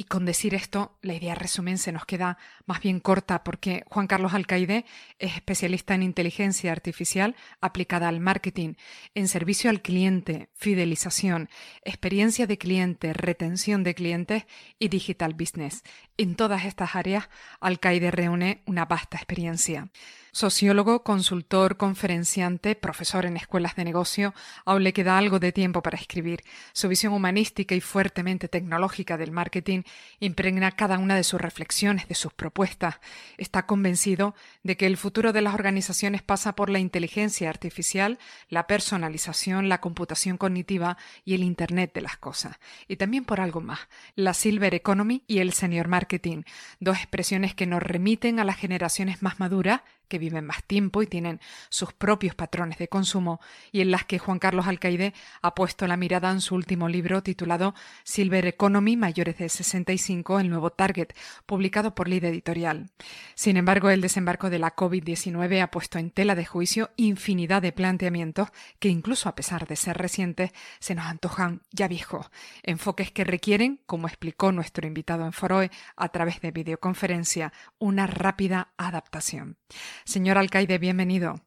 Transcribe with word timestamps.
Y 0.00 0.04
con 0.04 0.24
decir 0.24 0.54
esto, 0.54 0.96
la 1.02 1.14
idea 1.14 1.34
resumen 1.34 1.76
se 1.76 1.90
nos 1.90 2.06
queda 2.06 2.38
más 2.66 2.80
bien 2.80 3.00
corta 3.00 3.42
porque 3.42 3.82
Juan 3.88 4.06
Carlos 4.06 4.32
Alcaide 4.32 4.84
es 5.18 5.34
especialista 5.34 5.96
en 5.96 6.04
inteligencia 6.04 6.70
artificial 6.70 7.34
aplicada 7.60 8.06
al 8.06 8.20
marketing, 8.20 8.74
en 9.16 9.26
servicio 9.26 9.70
al 9.70 9.82
cliente, 9.82 10.50
fidelización, 10.54 11.50
experiencia 11.82 12.46
de 12.46 12.58
cliente, 12.58 13.12
retención 13.12 13.82
de 13.82 13.96
clientes 13.96 14.44
y 14.78 14.86
digital 14.86 15.34
business. 15.34 15.82
En 16.16 16.36
todas 16.36 16.64
estas 16.64 16.94
áreas, 16.94 17.28
Alcaide 17.58 18.12
reúne 18.12 18.62
una 18.66 18.84
vasta 18.84 19.16
experiencia. 19.16 19.88
Sociólogo, 20.30 21.02
consultor, 21.02 21.76
conferenciante, 21.76 22.76
profesor 22.76 23.26
en 23.26 23.36
escuelas 23.36 23.74
de 23.74 23.84
negocio, 23.84 24.34
aún 24.64 24.84
le 24.84 24.92
queda 24.92 25.18
algo 25.18 25.40
de 25.40 25.52
tiempo 25.52 25.82
para 25.82 25.98
escribir. 25.98 26.44
Su 26.72 26.88
visión 26.88 27.12
humanística 27.12 27.74
y 27.74 27.80
fuertemente 27.80 28.46
tecnológica 28.46 29.16
del 29.16 29.32
marketing 29.32 29.82
impregna 30.20 30.72
cada 30.72 30.98
una 30.98 31.16
de 31.16 31.24
sus 31.24 31.40
reflexiones, 31.40 32.08
de 32.08 32.14
sus 32.14 32.32
propuestas. 32.32 32.96
Está 33.36 33.66
convencido 33.66 34.34
de 34.62 34.76
que 34.76 34.86
el 34.86 34.96
futuro 34.96 35.32
de 35.32 35.42
las 35.42 35.54
organizaciones 35.54 36.22
pasa 36.22 36.54
por 36.54 36.70
la 36.70 36.78
inteligencia 36.78 37.48
artificial, 37.48 38.18
la 38.48 38.66
personalización, 38.66 39.68
la 39.68 39.80
computación 39.80 40.36
cognitiva 40.36 40.96
y 41.24 41.34
el 41.34 41.42
Internet 41.42 41.92
de 41.94 42.02
las 42.02 42.16
cosas. 42.16 42.58
Y 42.86 42.96
también 42.96 43.24
por 43.24 43.40
algo 43.40 43.60
más, 43.60 43.80
la 44.14 44.34
Silver 44.34 44.74
Economy 44.74 45.22
y 45.26 45.38
el 45.38 45.52
Senior 45.52 45.88
Marketing, 45.88 46.42
dos 46.80 46.98
expresiones 46.98 47.54
que 47.54 47.66
nos 47.66 47.82
remiten 47.82 48.40
a 48.40 48.44
las 48.44 48.56
generaciones 48.56 49.22
más 49.22 49.40
maduras 49.40 49.82
que 50.08 50.18
viven 50.18 50.46
más 50.46 50.64
tiempo 50.64 51.02
y 51.02 51.06
tienen 51.06 51.40
sus 51.68 51.92
propios 51.92 52.34
patrones 52.34 52.78
de 52.78 52.88
consumo 52.88 53.40
y 53.72 53.80
en 53.80 53.90
las 53.90 54.04
que 54.04 54.18
Juan 54.18 54.38
Carlos 54.38 54.66
Alcaide 54.66 55.14
ha 55.42 55.54
puesto 55.54 55.86
la 55.86 55.96
mirada 55.96 56.30
en 56.30 56.40
su 56.40 56.54
último 56.54 56.88
libro 56.88 57.22
titulado 57.22 57.74
Silver 58.04 58.46
Economy 58.46 58.96
Mayores 58.96 59.38
de 59.38 59.48
65, 59.48 60.40
el 60.40 60.50
nuevo 60.50 60.70
Target, 60.70 61.08
publicado 61.46 61.94
por 61.94 62.08
Lid 62.08 62.24
Editorial. 62.24 62.90
Sin 63.34 63.56
embargo, 63.56 63.90
el 63.90 64.00
desembarco 64.00 64.50
de 64.50 64.58
la 64.58 64.74
COVID-19 64.74 65.62
ha 65.62 65.70
puesto 65.70 65.98
en 65.98 66.10
tela 66.10 66.34
de 66.34 66.44
juicio 66.44 66.90
infinidad 66.96 67.62
de 67.62 67.72
planteamientos 67.72 68.48
que 68.78 68.88
incluso 68.88 69.28
a 69.28 69.34
pesar 69.34 69.66
de 69.66 69.76
ser 69.76 69.96
recientes 69.98 70.52
se 70.78 70.94
nos 70.94 71.06
antojan 71.06 71.62
ya 71.70 71.88
viejos, 71.88 72.30
enfoques 72.62 73.12
que 73.12 73.24
requieren, 73.24 73.80
como 73.86 74.06
explicó 74.06 74.52
nuestro 74.52 74.86
invitado 74.86 75.24
en 75.24 75.32
Foroe 75.32 75.70
a 75.96 76.08
través 76.08 76.40
de 76.40 76.50
videoconferencia, 76.50 77.52
una 77.78 78.06
rápida 78.06 78.72
adaptación. 78.76 79.56
Señor 80.04 80.38
Alcaide, 80.38 80.78
bienvenido. 80.78 81.40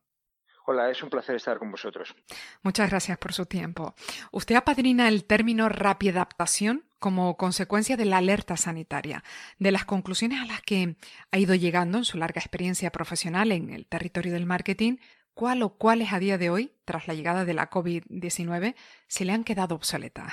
Hola, 0.66 0.90
es 0.92 1.02
un 1.02 1.10
placer 1.10 1.36
estar 1.36 1.58
con 1.58 1.72
vosotros. 1.72 2.16
Muchas 2.62 2.90
gracias 2.90 3.18
por 3.18 3.34
su 3.34 3.46
tiempo. 3.46 3.96
Usted 4.32 4.56
apadrina 4.56 5.08
el 5.08 5.26
término 5.26 5.70
rápida 5.70 6.12
adaptación 6.22 6.86
como 7.00 7.36
consecuencia 7.36 7.98
de 7.98 8.06
la 8.06 8.18
alerta 8.18 8.56
sanitaria, 8.58 9.24
de 9.58 9.72
las 9.72 9.86
conclusiones 9.86 10.40
a 10.40 10.46
las 10.46 10.62
que 10.62 10.98
ha 11.32 11.38
ido 11.40 11.56
llegando 11.56 11.98
en 11.98 12.06
su 12.06 12.18
larga 12.18 12.40
experiencia 12.40 12.92
profesional 12.92 13.52
en 13.52 13.72
el 13.72 13.88
territorio 13.88 14.32
del 14.32 14.46
marketing, 14.46 14.98
cuál 15.34 15.64
o 15.64 15.70
cuáles 15.70 16.14
a 16.14 16.20
día 16.20 16.38
de 16.38 16.52
hoy, 16.52 16.74
tras 16.86 17.08
la 17.08 17.16
llegada 17.16 17.44
de 17.44 17.56
la 17.56 17.72
COVID-19, 17.72 18.76
se 19.08 19.26
le 19.26 19.34
han 19.34 19.44
quedado 19.44 19.74
obsoletas. 19.74 20.32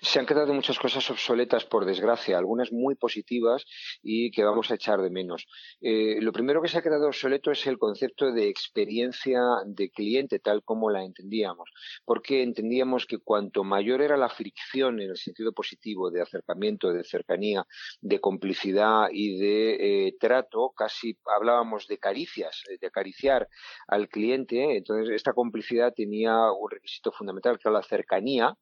Se 0.00 0.18
han 0.18 0.26
quedado 0.26 0.52
muchas 0.52 0.78
cosas 0.78 1.08
obsoletas, 1.10 1.64
por 1.64 1.84
desgracia, 1.84 2.38
algunas 2.38 2.72
muy 2.72 2.94
positivas 2.94 3.64
y 4.02 4.30
que 4.30 4.44
vamos 4.44 4.70
a 4.70 4.74
echar 4.74 5.00
de 5.00 5.10
menos. 5.10 5.46
Eh, 5.80 6.18
lo 6.20 6.32
primero 6.32 6.62
que 6.62 6.68
se 6.68 6.78
ha 6.78 6.82
quedado 6.82 7.06
obsoleto 7.06 7.50
es 7.50 7.66
el 7.66 7.78
concepto 7.78 8.32
de 8.32 8.48
experiencia 8.48 9.40
de 9.66 9.90
cliente, 9.90 10.38
tal 10.38 10.62
como 10.62 10.90
la 10.90 11.04
entendíamos, 11.04 11.70
porque 12.04 12.42
entendíamos 12.42 13.06
que 13.06 13.18
cuanto 13.18 13.64
mayor 13.64 14.02
era 14.02 14.16
la 14.16 14.28
fricción 14.28 15.00
en 15.00 15.10
el 15.10 15.16
sentido 15.16 15.52
positivo 15.52 16.10
de 16.10 16.22
acercamiento, 16.22 16.92
de 16.92 17.04
cercanía, 17.04 17.64
de 18.00 18.20
complicidad 18.20 19.08
y 19.12 19.38
de 19.38 20.06
eh, 20.08 20.16
trato, 20.18 20.72
casi 20.76 21.18
hablábamos 21.36 21.86
de 21.86 21.98
caricias, 21.98 22.62
eh, 22.70 22.78
de 22.80 22.86
acariciar 22.86 23.48
al 23.88 24.08
cliente, 24.08 24.76
entonces 24.76 25.14
esta 25.14 25.32
complicidad 25.32 25.92
tenía 25.94 26.52
un 26.52 26.70
requisito 26.70 27.12
fundamental, 27.12 27.58
que 27.58 27.68
era 27.68 27.78
la 27.78 27.82
cercanía, 27.82 28.54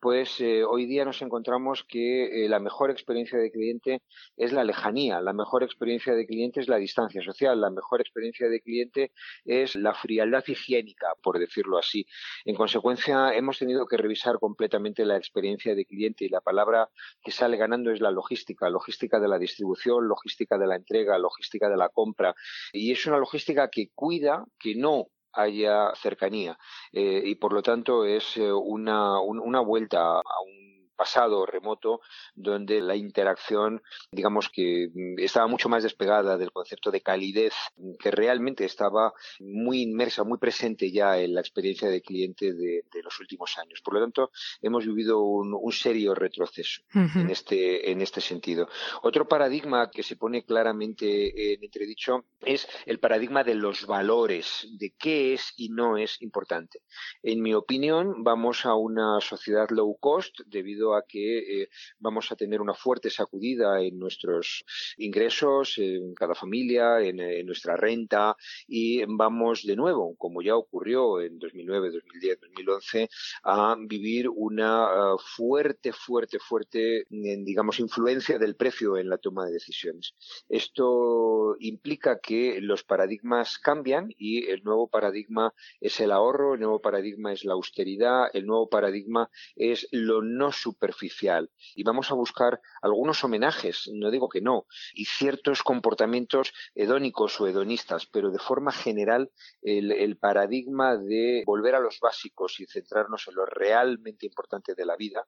pues 0.00 0.40
hoy 0.64 0.86
día 0.86 1.04
nos 1.04 1.22
encontramos 1.22 1.84
que 1.84 2.44
eh, 2.44 2.48
la 2.48 2.58
mejor 2.58 2.90
experiencia 2.90 3.38
de 3.38 3.50
cliente 3.50 4.02
es 4.36 4.52
la 4.52 4.64
lejanía, 4.64 5.20
la 5.20 5.32
mejor 5.32 5.62
experiencia 5.62 6.14
de 6.14 6.26
cliente 6.26 6.60
es 6.60 6.68
la 6.68 6.76
distancia 6.76 7.22
social, 7.22 7.60
la 7.60 7.70
mejor 7.70 8.00
experiencia 8.00 8.48
de 8.48 8.60
cliente 8.60 9.12
es 9.44 9.74
la 9.74 9.94
frialdad 9.94 10.44
higiénica, 10.46 11.08
por 11.22 11.38
decirlo 11.38 11.78
así. 11.78 12.06
En 12.44 12.54
consecuencia, 12.54 13.34
hemos 13.34 13.58
tenido 13.58 13.86
que 13.86 13.96
revisar 13.96 14.38
completamente 14.38 15.04
la 15.04 15.16
experiencia 15.16 15.74
de 15.74 15.86
cliente 15.86 16.24
y 16.24 16.28
la 16.28 16.40
palabra 16.40 16.88
que 17.22 17.30
sale 17.30 17.56
ganando 17.56 17.90
es 17.90 18.00
la 18.00 18.10
logística, 18.10 18.68
logística 18.70 19.20
de 19.20 19.28
la 19.28 19.38
distribución, 19.38 20.08
logística 20.08 20.58
de 20.58 20.66
la 20.66 20.76
entrega, 20.76 21.18
logística 21.18 21.68
de 21.68 21.76
la 21.76 21.88
compra. 21.88 22.34
Y 22.72 22.92
es 22.92 23.06
una 23.06 23.18
logística 23.18 23.68
que 23.68 23.90
cuida 23.94 24.44
que 24.58 24.74
no 24.74 25.06
haya 25.32 25.94
cercanía 25.94 26.58
eh, 26.92 27.22
y 27.24 27.34
por 27.36 27.52
lo 27.52 27.62
tanto 27.62 28.04
es 28.04 28.36
eh, 28.36 28.52
una, 28.52 29.20
una 29.20 29.60
vuelta 29.60 30.18
a 30.18 30.40
un 30.46 30.69
pasado 31.00 31.46
remoto 31.46 32.02
donde 32.34 32.82
la 32.82 32.94
interacción 32.94 33.82
digamos 34.12 34.50
que 34.50 34.90
mm, 34.92 35.18
estaba 35.18 35.46
mucho 35.46 35.70
más 35.70 35.82
despegada 35.82 36.36
del 36.36 36.52
concepto 36.52 36.90
de 36.90 37.00
calidez 37.00 37.54
que 37.98 38.10
realmente 38.10 38.66
estaba 38.66 39.14
muy 39.38 39.80
inmersa, 39.80 40.24
muy 40.24 40.36
presente 40.36 40.92
ya 40.92 41.18
en 41.18 41.34
la 41.34 41.40
experiencia 41.40 41.88
de 41.88 42.02
cliente 42.02 42.52
de, 42.52 42.84
los 43.02 43.18
últimos 43.18 43.56
años. 43.56 43.80
Por 43.82 43.94
lo 43.94 44.00
tanto, 44.00 44.30
hemos 44.60 44.84
vivido 44.84 45.22
un, 45.22 45.72
serio 45.72 46.14
retroceso 46.14 46.82
en, 46.92 47.30
este, 47.30 47.90
en 47.90 48.02
este 48.02 48.20
sentido. 48.20 48.68
Otro 49.02 49.26
paradigma 49.26 49.90
que 49.90 50.02
se 50.02 50.16
pone 50.16 50.44
claramente 50.44 51.54
en 51.54 51.64
entredicho 51.64 52.26
es 52.42 52.68
el 52.84 52.98
paradigma 52.98 53.42
de 53.42 53.54
los 53.54 53.86
valores, 53.86 54.68
de 54.78 54.92
qué 54.98 55.32
es 55.32 55.54
y 55.56 55.70
no 55.70 55.96
es 55.96 56.20
importante. 56.20 56.82
En 57.22 57.40
mi 57.40 57.54
opinión, 57.54 58.22
vamos 58.22 58.66
a 58.66 58.74
una 58.74 59.20
sociedad 59.20 59.70
low 59.70 59.96
cost 59.98 60.40
debido 60.46 60.89
a 60.94 61.04
que 61.06 61.62
eh, 61.62 61.68
vamos 61.98 62.30
a 62.32 62.36
tener 62.36 62.60
una 62.60 62.74
fuerte 62.74 63.10
sacudida 63.10 63.80
en 63.82 63.98
nuestros 63.98 64.64
ingresos, 64.96 65.78
en 65.78 66.14
cada 66.14 66.34
familia, 66.34 67.00
en, 67.00 67.46
nuestra 67.46 67.76
renta 67.76 68.36
y 68.66 69.04
vamos 69.06 69.64
de 69.64 69.76
nuevo, 69.76 70.14
como 70.16 70.42
ya 70.42 70.56
ocurrió 70.56 71.20
en 71.20 71.38
2009, 71.38 71.90
2010, 71.90 72.40
2011, 72.40 73.08
a 73.44 73.76
vivir 73.78 74.28
una 74.28 74.84
ah, 74.84 75.16
fuerte, 75.18 75.92
fuerte, 75.92 76.38
fuerte, 76.38 77.06
digamos, 77.10 77.80
influencia 77.80 78.38
del 78.38 78.56
precio 78.56 78.96
en 78.96 79.08
la 79.08 79.18
toma 79.18 79.46
de 79.46 79.52
decisiones. 79.52 80.14
Esto 80.48 81.56
implica 81.58 82.20
que 82.20 82.60
los 82.60 82.84
paradigmas 82.84 83.58
cambian 83.58 84.12
y 84.16 84.46
el 84.46 84.62
nuevo 84.64 84.88
paradigma 84.88 85.54
es 85.80 86.00
el 86.00 86.12
ahorro, 86.12 86.54
el 86.54 86.60
nuevo 86.60 86.80
paradigma 86.80 87.32
es 87.32 87.44
la 87.44 87.54
austeridad, 87.54 88.28
el 88.32 88.46
nuevo 88.46 88.68
paradigma 88.68 89.30
es 89.56 89.88
lo 89.90 90.22
no 90.22 90.52
superficial. 90.80 91.50
Y 91.74 91.84
vamos 91.84 92.10
a 92.10 92.14
buscar 92.14 92.60
algunos 92.80 93.22
homenajes, 93.22 93.90
no 93.92 94.10
digo 94.10 94.28
que 94.28 94.40
no, 94.40 94.66
y 94.94 95.04
ciertos 95.04 95.62
comportamientos 95.62 96.52
hedónicos 96.74 97.40
o 97.40 97.46
hedonistas, 97.46 98.06
pero 98.06 98.30
de 98.30 98.38
forma 98.38 98.72
general 98.72 99.30
el, 99.62 100.16
paradigma 100.18 100.96
de 100.96 101.42
volver 101.46 101.74
a 101.74 101.80
los 101.80 101.98
básicos 102.00 102.60
y 102.60 102.66
centrarnos 102.66 103.28
en 103.28 103.34
lo 103.34 103.46
realmente 103.46 104.26
importante 104.26 104.74
de 104.74 104.86
la 104.86 104.96
vida, 104.96 105.26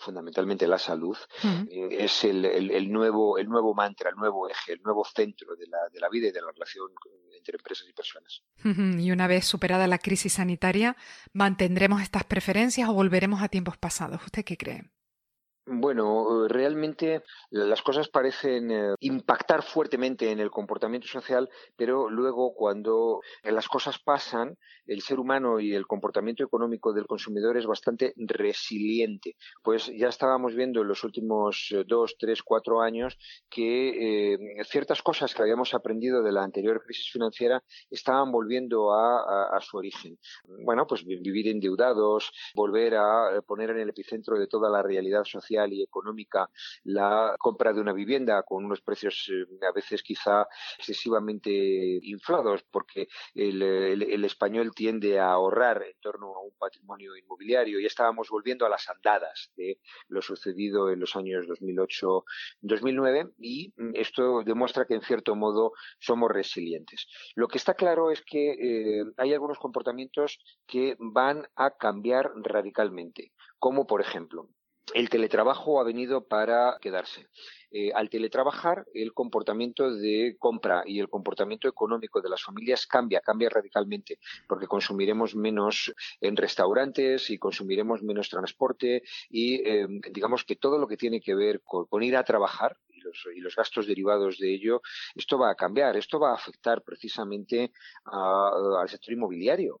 fundamentalmente 0.00 0.66
la 0.66 0.78
salud, 0.78 1.16
eh, 1.70 1.88
es 1.90 2.24
el, 2.24 2.90
nuevo, 2.90 3.38
el 3.38 3.48
nuevo 3.48 3.74
mantra, 3.74 4.10
el 4.10 4.16
nuevo 4.16 4.48
eje, 4.48 4.72
el 4.72 4.82
nuevo 4.82 5.04
centro 5.04 5.54
de 5.56 5.66
la, 5.66 5.78
de 5.92 6.00
la 6.00 6.08
vida 6.08 6.28
y 6.28 6.32
de 6.32 6.40
la 6.40 6.50
relación 6.50 6.88
entre 7.36 7.56
empresas 7.56 7.86
y 7.88 7.92
personas. 7.92 8.42
Y 9.00 9.10
una 9.12 9.26
vez 9.26 9.44
superada 9.44 9.86
la 9.86 9.98
crisis 9.98 10.34
sanitaria, 10.34 10.96
¿mantendremos 11.32 12.02
estas 12.02 12.24
preferencias 12.24 12.88
o 12.88 12.94
volveremos 12.94 13.42
a 13.42 13.48
tiempos 13.48 13.76
pasados? 13.76 14.22
¿Usted 14.24 14.44
qué 14.44 14.56
cree? 14.56 14.90
Bueno, 15.72 16.48
realmente 16.48 17.22
las 17.50 17.80
cosas 17.80 18.08
parecen 18.08 18.72
eh, 18.72 18.94
impactar 18.98 19.62
fuertemente 19.62 20.32
en 20.32 20.40
el 20.40 20.50
comportamiento 20.50 21.06
social, 21.06 21.48
pero 21.76 22.10
luego 22.10 22.54
cuando 22.54 23.20
las 23.44 23.68
cosas 23.68 24.00
pasan, 24.00 24.58
el 24.84 25.00
ser 25.00 25.20
humano 25.20 25.60
y 25.60 25.72
el 25.72 25.86
comportamiento 25.86 26.42
económico 26.42 26.92
del 26.92 27.06
consumidor 27.06 27.56
es 27.56 27.66
bastante 27.66 28.12
resiliente. 28.16 29.36
Pues 29.62 29.86
ya 29.96 30.08
estábamos 30.08 30.56
viendo 30.56 30.80
en 30.80 30.88
los 30.88 31.04
últimos 31.04 31.68
eh, 31.70 31.84
dos, 31.86 32.16
tres, 32.18 32.42
cuatro 32.42 32.80
años 32.80 33.16
que 33.48 34.32
eh, 34.32 34.38
ciertas 34.64 35.02
cosas 35.02 35.32
que 35.32 35.42
habíamos 35.42 35.72
aprendido 35.72 36.20
de 36.24 36.32
la 36.32 36.42
anterior 36.42 36.82
crisis 36.82 37.12
financiera 37.12 37.62
estaban 37.88 38.32
volviendo 38.32 38.92
a, 38.92 39.56
a 39.56 39.60
su 39.60 39.76
origen. 39.76 40.18
Bueno, 40.64 40.84
pues 40.88 41.04
vivir 41.04 41.46
endeudados, 41.46 42.32
volver 42.56 42.96
a 42.96 43.40
poner 43.46 43.70
en 43.70 43.78
el 43.78 43.90
epicentro 43.90 44.36
de 44.36 44.48
toda 44.48 44.68
la 44.68 44.82
realidad 44.82 45.22
social 45.22 45.59
y 45.68 45.82
económica 45.82 46.48
la 46.84 47.36
compra 47.38 47.72
de 47.72 47.80
una 47.80 47.92
vivienda 47.92 48.42
con 48.42 48.64
unos 48.64 48.80
precios 48.80 49.30
eh, 49.30 49.66
a 49.66 49.72
veces 49.72 50.02
quizá 50.02 50.46
excesivamente 50.78 51.50
inflados 52.02 52.62
porque 52.70 53.08
el, 53.34 54.24
español 54.24 54.72
tiende 54.74 55.18
a 55.18 55.32
ahorrar 55.32 55.82
en 55.82 55.98
torno 56.00 56.34
a 56.34 56.40
un 56.40 56.52
patrimonio 56.58 57.16
inmobiliario 57.16 57.80
y 57.80 57.86
estábamos 57.86 58.28
volviendo 58.28 58.64
a 58.66 58.68
las 58.68 58.88
andadas 58.88 59.52
de 59.56 59.80
lo 60.08 60.22
sucedido 60.22 60.90
en 60.90 61.00
los 61.00 61.16
años 61.16 61.46
2008-2009 61.46 63.34
y 63.38 63.72
esto 63.94 64.42
demuestra 64.44 64.86
que 64.86 64.94
en 64.94 65.02
cierto 65.02 65.34
modo 65.34 65.72
somos 65.98 66.30
resilientes. 66.30 67.06
Lo 67.34 67.48
que 67.48 67.58
está 67.58 67.74
claro 67.74 68.10
es 68.10 68.22
que 68.22 68.52
eh, 68.52 69.04
hay 69.16 69.32
algunos 69.32 69.58
comportamientos 69.58 70.38
que 70.66 70.96
van 70.98 71.48
a 71.56 71.76
cambiar 71.76 72.30
radicalmente, 72.36 73.32
como 73.58 73.86
por 73.86 74.00
ejemplo 74.00 74.48
el 74.94 75.08
teletrabajo 75.08 75.80
ha 75.80 75.84
venido 75.84 76.26
para 76.26 76.76
quedarse. 76.80 77.26
Eh, 77.72 77.92
al 77.94 78.10
teletrabajar, 78.10 78.84
el 78.94 79.12
comportamiento 79.12 79.94
de 79.94 80.36
compra 80.38 80.82
y 80.84 80.98
el 80.98 81.08
comportamiento 81.08 81.68
económico 81.68 82.20
de 82.20 82.28
las 82.28 82.42
familias 82.42 82.86
cambia, 82.86 83.20
cambia 83.20 83.48
radicalmente, 83.48 84.18
porque 84.48 84.66
consumiremos 84.66 85.36
menos 85.36 85.92
en 86.20 86.36
restaurantes 86.36 87.30
y 87.30 87.38
consumiremos 87.38 88.02
menos 88.02 88.28
transporte 88.28 89.02
y 89.28 89.62
eh, 89.68 89.86
digamos 90.10 90.44
que 90.44 90.56
todo 90.56 90.78
lo 90.78 90.88
que 90.88 90.96
tiene 90.96 91.20
que 91.20 91.34
ver 91.34 91.62
con 91.62 92.02
ir 92.02 92.16
a 92.16 92.24
trabajar 92.24 92.76
y 93.34 93.40
los, 93.40 93.56
gastos 93.56 93.86
derivados 93.86 94.38
de 94.38 94.52
ello, 94.52 94.82
esto 95.14 95.38
va 95.38 95.50
a 95.50 95.54
cambiar, 95.54 95.96
esto 95.96 96.18
va 96.18 96.32
a 96.32 96.34
afectar 96.34 96.82
precisamente 96.82 97.72
al 98.04 98.88
sector 98.88 99.14
inmobiliario. 99.14 99.80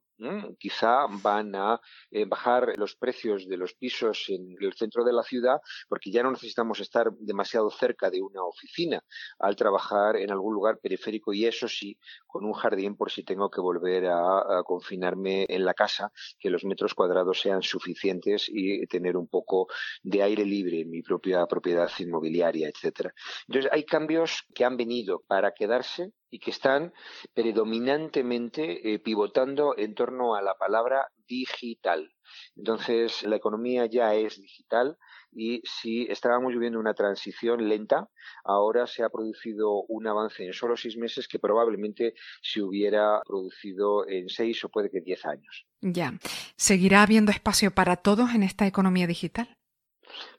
Quizá 0.58 1.06
van 1.22 1.54
a 1.54 1.80
eh, 2.10 2.24
bajar 2.24 2.74
los 2.76 2.94
precios 2.94 3.48
de 3.48 3.56
los 3.56 3.74
pisos 3.74 4.26
en 4.28 4.54
el 4.60 4.74
centro 4.74 5.04
de 5.04 5.12
la 5.12 5.22
ciudad 5.22 5.60
porque 5.88 6.10
ya 6.10 6.22
no 6.22 6.30
necesitamos 6.30 6.80
estar 6.80 7.10
demasiado 7.18 7.70
cerca 7.70 8.10
de 8.10 8.20
una 8.20 8.42
oficina 8.42 9.02
al 9.38 9.56
trabajar 9.56 10.16
en 10.16 10.30
algún 10.30 10.54
lugar 10.54 10.78
periférico 10.78 11.32
y 11.32 11.46
eso 11.46 11.68
sí, 11.68 11.98
con 12.26 12.44
un 12.44 12.52
jardín 12.52 12.96
por 12.96 13.10
si 13.10 13.22
tengo 13.24 13.50
que 13.50 13.60
volver 13.60 14.06
a, 14.06 14.62
confinarme 14.64 15.46
en 15.48 15.64
la 15.64 15.74
casa, 15.74 16.12
que 16.38 16.50
los 16.50 16.64
metros 16.64 16.94
cuadrados 16.94 17.40
sean 17.40 17.62
suficientes 17.62 18.46
y 18.48 18.86
tener 18.86 19.16
un 19.16 19.28
poco 19.28 19.68
de 20.02 20.22
aire 20.22 20.44
libre 20.44 20.80
en 20.80 20.90
mi 20.90 21.02
propia 21.02 21.46
propiedad 21.46 21.90
inmobiliaria, 21.98 22.68
etcétera. 22.68 23.12
Entonces 23.48 23.70
hay 23.72 23.84
cambios 23.84 24.44
que 24.54 24.64
han 24.64 24.76
venido 24.76 25.22
para 25.26 25.52
quedarse 25.52 26.12
y 26.30 26.38
que 26.38 26.50
están 26.50 26.92
predominantemente 27.34 28.92
eh, 28.92 28.98
pivotando 28.98 29.74
en 29.76 29.94
torno 29.94 30.34
a 30.34 30.42
la 30.42 30.54
palabra 30.54 31.08
digital. 31.26 32.12
Entonces, 32.56 33.22
la 33.24 33.36
economía 33.36 33.86
ya 33.86 34.14
es 34.14 34.40
digital 34.40 34.96
y 35.32 35.62
si 35.64 36.06
estábamos 36.10 36.52
viviendo 36.52 36.78
una 36.78 36.94
transición 36.94 37.68
lenta, 37.68 38.08
ahora 38.44 38.86
se 38.86 39.02
ha 39.02 39.08
producido 39.08 39.82
un 39.88 40.06
avance 40.06 40.44
en 40.44 40.52
solo 40.52 40.76
seis 40.76 40.96
meses 40.96 41.28
que 41.28 41.38
probablemente 41.38 42.14
se 42.42 42.62
hubiera 42.62 43.20
producido 43.26 44.08
en 44.08 44.28
seis 44.28 44.64
o 44.64 44.68
puede 44.68 44.90
que 44.90 45.00
diez 45.00 45.24
años. 45.24 45.66
Ya. 45.80 46.14
¿Seguirá 46.56 47.02
habiendo 47.02 47.30
espacio 47.30 47.70
para 47.72 47.96
todos 47.96 48.34
en 48.34 48.42
esta 48.42 48.66
economía 48.66 49.06
digital? 49.06 49.59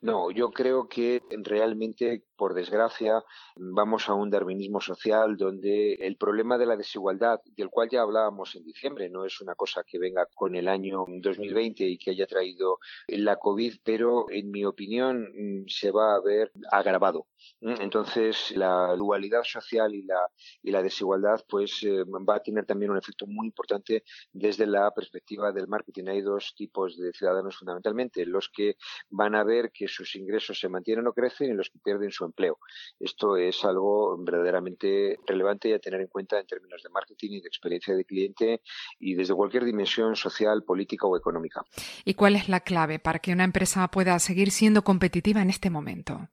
No, 0.01 0.31
yo 0.31 0.51
creo 0.51 0.87
que 0.87 1.21
realmente, 1.43 2.23
por 2.35 2.53
desgracia, 2.53 3.23
vamos 3.55 4.09
a 4.09 4.13
un 4.13 4.29
darwinismo 4.29 4.81
social 4.81 5.37
donde 5.37 5.93
el 5.93 6.17
problema 6.17 6.57
de 6.57 6.65
la 6.65 6.75
desigualdad, 6.75 7.39
del 7.55 7.69
cual 7.69 7.89
ya 7.89 8.01
hablábamos 8.01 8.55
en 8.55 8.63
diciembre, 8.63 9.09
no 9.09 9.25
es 9.25 9.41
una 9.41 9.55
cosa 9.55 9.83
que 9.85 9.99
venga 9.99 10.27
con 10.33 10.55
el 10.55 10.67
año 10.67 11.05
2020 11.07 11.83
y 11.85 11.97
que 11.97 12.11
haya 12.11 12.27
traído 12.27 12.79
la 13.07 13.35
COVID, 13.37 13.75
pero 13.83 14.25
en 14.29 14.51
mi 14.51 14.65
opinión 14.65 15.29
mm, 15.33 15.67
se 15.67 15.91
va 15.91 16.15
a 16.15 16.21
ver 16.21 16.51
agravado. 16.71 17.27
Entonces, 17.59 18.51
la 18.55 18.95
dualidad 18.95 19.43
social 19.43 19.93
y 19.93 20.03
la, 20.03 20.19
y 20.63 20.71
la 20.71 20.81
desigualdad 20.81 21.43
pues 21.47 21.83
eh, 21.83 22.03
va 22.03 22.35
a 22.35 22.41
tener 22.41 22.65
también 22.65 22.91
un 22.91 22.97
efecto 22.97 23.27
muy 23.27 23.47
importante 23.47 24.03
desde 24.31 24.65
la 24.65 24.91
perspectiva 24.91 25.51
del 25.51 25.67
marketing. 25.67 26.05
Hay 26.07 26.21
dos 26.21 26.53
tipos 26.55 26.97
de 26.97 27.11
ciudadanos 27.13 27.57
fundamentalmente, 27.57 28.25
los 28.25 28.49
que 28.49 28.77
van 29.09 29.35
a 29.35 29.43
ver 29.43 29.60
que 29.69 29.87
sus 29.87 30.15
ingresos 30.15 30.59
se 30.59 30.69
mantienen 30.69 31.05
o 31.07 31.13
crecen 31.13 31.51
y 31.51 31.53
los 31.53 31.69
que 31.69 31.79
pierden 31.79 32.11
su 32.11 32.25
empleo. 32.25 32.57
Esto 32.99 33.37
es 33.37 33.63
algo 33.63 34.17
verdaderamente 34.17 35.19
relevante 35.27 35.69
y 35.69 35.73
a 35.73 35.79
tener 35.79 36.01
en 36.01 36.07
cuenta 36.07 36.39
en 36.39 36.47
términos 36.47 36.81
de 36.81 36.89
marketing 36.89 37.31
y 37.31 37.41
de 37.41 37.47
experiencia 37.47 37.95
de 37.95 38.05
cliente 38.05 38.61
y 38.99 39.15
desde 39.15 39.33
cualquier 39.33 39.65
dimensión 39.65 40.15
social, 40.15 40.63
política 40.63 41.07
o 41.07 41.17
económica. 41.17 41.63
¿Y 42.05 42.13
cuál 42.15 42.35
es 42.35 42.49
la 42.49 42.61
clave 42.61 42.99
para 42.99 43.19
que 43.19 43.33
una 43.33 43.43
empresa 43.43 43.87
pueda 43.89 44.17
seguir 44.19 44.51
siendo 44.51 44.83
competitiva 44.83 45.41
en 45.41 45.49
este 45.49 45.69
momento? 45.69 46.29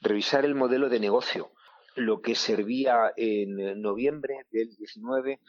Revisar 0.00 0.44
el 0.44 0.54
modelo 0.54 0.88
de 0.88 1.00
negocio 1.00 1.50
lo 1.96 2.20
que 2.20 2.34
servía 2.34 3.12
en 3.16 3.80
noviembre 3.80 4.46
del 4.50 4.74
19, 4.76 5.40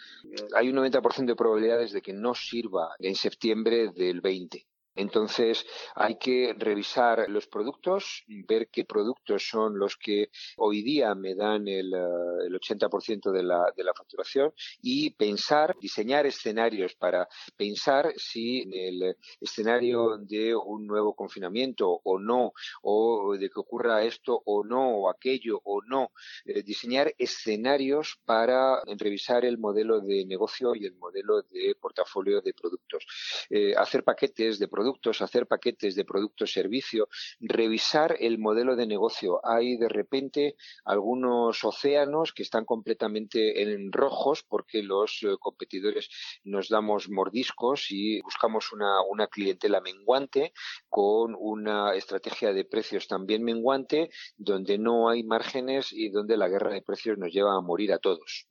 hay 0.55 0.69
un 0.69 0.75
90% 0.75 1.25
de 1.25 1.35
probabilidades 1.35 1.91
de 1.91 2.01
que 2.01 2.13
no 2.13 2.33
sirva 2.33 2.95
en 2.99 3.15
septiembre 3.15 3.89
del 3.95 4.21
20. 4.21 4.65
Entonces 4.95 5.65
hay 5.95 6.17
que 6.17 6.53
revisar 6.57 7.29
los 7.29 7.47
productos, 7.47 8.23
ver 8.27 8.67
qué 8.69 8.83
productos 8.83 9.47
son 9.47 9.79
los 9.79 9.95
que 9.95 10.29
hoy 10.57 10.81
día 10.81 11.15
me 11.15 11.33
dan 11.33 11.67
el, 11.67 11.93
eh, 11.93 12.47
el 12.47 12.59
80% 12.59 13.31
de 13.31 13.43
la, 13.43 13.71
de 13.75 13.83
la 13.85 13.93
facturación 13.93 14.53
y 14.81 15.11
pensar, 15.11 15.77
diseñar 15.79 16.25
escenarios 16.25 16.95
para 16.95 17.27
pensar 17.55 18.13
si 18.17 18.63
en 18.63 18.73
el 18.73 19.17
escenario 19.39 20.17
de 20.17 20.53
un 20.55 20.85
nuevo 20.85 21.15
confinamiento 21.15 22.01
o 22.03 22.19
no, 22.19 22.51
o 22.81 23.37
de 23.37 23.49
que 23.49 23.59
ocurra 23.59 24.03
esto 24.03 24.41
o 24.45 24.63
no, 24.65 24.89
o 24.89 25.09
aquello 25.09 25.61
o 25.63 25.81
no, 25.81 26.11
eh, 26.43 26.63
diseñar 26.63 27.13
escenarios 27.17 28.19
para 28.25 28.81
revisar 28.97 29.45
el 29.45 29.57
modelo 29.57 30.01
de 30.01 30.25
negocio 30.25 30.75
y 30.75 30.85
el 30.85 30.95
modelo 30.95 31.43
de 31.43 31.75
portafolio 31.79 32.41
de 32.41 32.53
productos. 32.53 33.05
Eh, 33.49 33.73
hacer 33.77 34.03
paquetes 34.03 34.59
de 34.59 34.67
productos 34.67 34.80
productos, 34.81 35.21
hacer 35.21 35.45
paquetes 35.45 35.93
de 35.93 36.05
producto-servicio, 36.05 37.07
revisar 37.39 38.17
el 38.19 38.39
modelo 38.39 38.75
de 38.75 38.87
negocio. 38.87 39.39
Hay 39.43 39.77
de 39.77 39.87
repente 39.89 40.55
algunos 40.85 41.63
océanos 41.63 42.33
que 42.33 42.41
están 42.41 42.65
completamente 42.65 43.61
en 43.61 43.91
rojos 43.91 44.41
porque 44.41 44.81
los 44.81 45.21
eh, 45.21 45.35
competidores 45.39 46.09
nos 46.45 46.67
damos 46.69 47.09
mordiscos 47.09 47.91
y 47.91 48.21
buscamos 48.21 48.73
una, 48.73 49.03
una 49.03 49.27
clientela 49.27 49.81
menguante 49.81 50.51
con 50.89 51.35
una 51.37 51.93
estrategia 51.93 52.51
de 52.51 52.65
precios 52.65 53.07
también 53.07 53.43
menguante 53.43 54.09
donde 54.35 54.79
no 54.79 55.09
hay 55.09 55.21
márgenes 55.21 55.93
y 55.93 56.09
donde 56.09 56.37
la 56.37 56.49
guerra 56.49 56.73
de 56.73 56.81
precios 56.81 57.19
nos 57.19 57.31
lleva 57.31 57.55
a 57.55 57.61
morir 57.61 57.93
a 57.93 57.99
todos. 57.99 58.47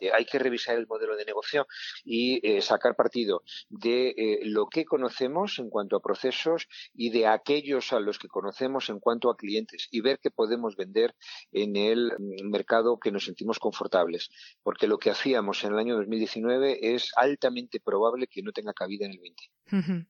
Eh, 0.00 0.10
hay 0.12 0.24
que 0.24 0.40
revisar 0.40 0.76
el 0.76 0.88
modelo 0.88 1.16
de 1.16 1.24
negocio 1.24 1.68
y 2.04 2.40
eh, 2.42 2.60
sacar 2.60 2.96
partido 2.96 3.44
de 3.68 4.40
lo 4.42 4.66
que 4.66 4.84
conocemos 4.84 5.51
en 5.58 5.70
cuanto 5.70 5.96
a 5.96 6.00
procesos 6.00 6.68
y 6.94 7.10
de 7.10 7.26
aquellos 7.26 7.92
a 7.92 8.00
los 8.00 8.18
que 8.18 8.28
conocemos 8.28 8.88
en 8.88 9.00
cuanto 9.00 9.30
a 9.30 9.36
clientes 9.36 9.88
y 9.90 10.00
ver 10.00 10.18
qué 10.20 10.30
podemos 10.30 10.76
vender 10.76 11.14
en 11.52 11.76
el 11.76 12.12
mercado 12.44 12.98
que 12.98 13.12
nos 13.12 13.24
sentimos 13.24 13.58
confortables. 13.58 14.30
Porque 14.62 14.86
lo 14.86 14.98
que 14.98 15.10
hacíamos 15.10 15.64
en 15.64 15.72
el 15.72 15.78
año 15.78 15.96
2019 15.96 16.94
es 16.94 17.12
altamente 17.16 17.80
probable 17.80 18.26
que 18.26 18.42
no 18.42 18.52
tenga 18.52 18.72
cabida 18.72 19.06
en 19.06 19.12
el 19.12 19.20
20. 19.20 20.06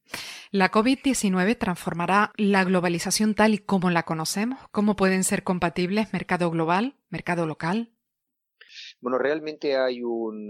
¿La 0.51 0.71
COVID-19 0.71 1.57
transformará 1.57 2.33
la 2.37 2.65
globalización 2.65 3.35
tal 3.35 3.55
y 3.55 3.59
como 3.59 3.91
la 3.91 4.03
conocemos? 4.03 4.59
¿Cómo 4.71 4.97
pueden 4.97 5.25
ser 5.25 5.45
compatibles 5.45 6.13
mercado 6.13 6.51
global, 6.51 6.97
mercado 7.09 7.47
local? 7.47 7.92
Bueno, 9.03 9.19
realmente 9.19 9.77
hay 9.77 10.05
un, 10.05 10.49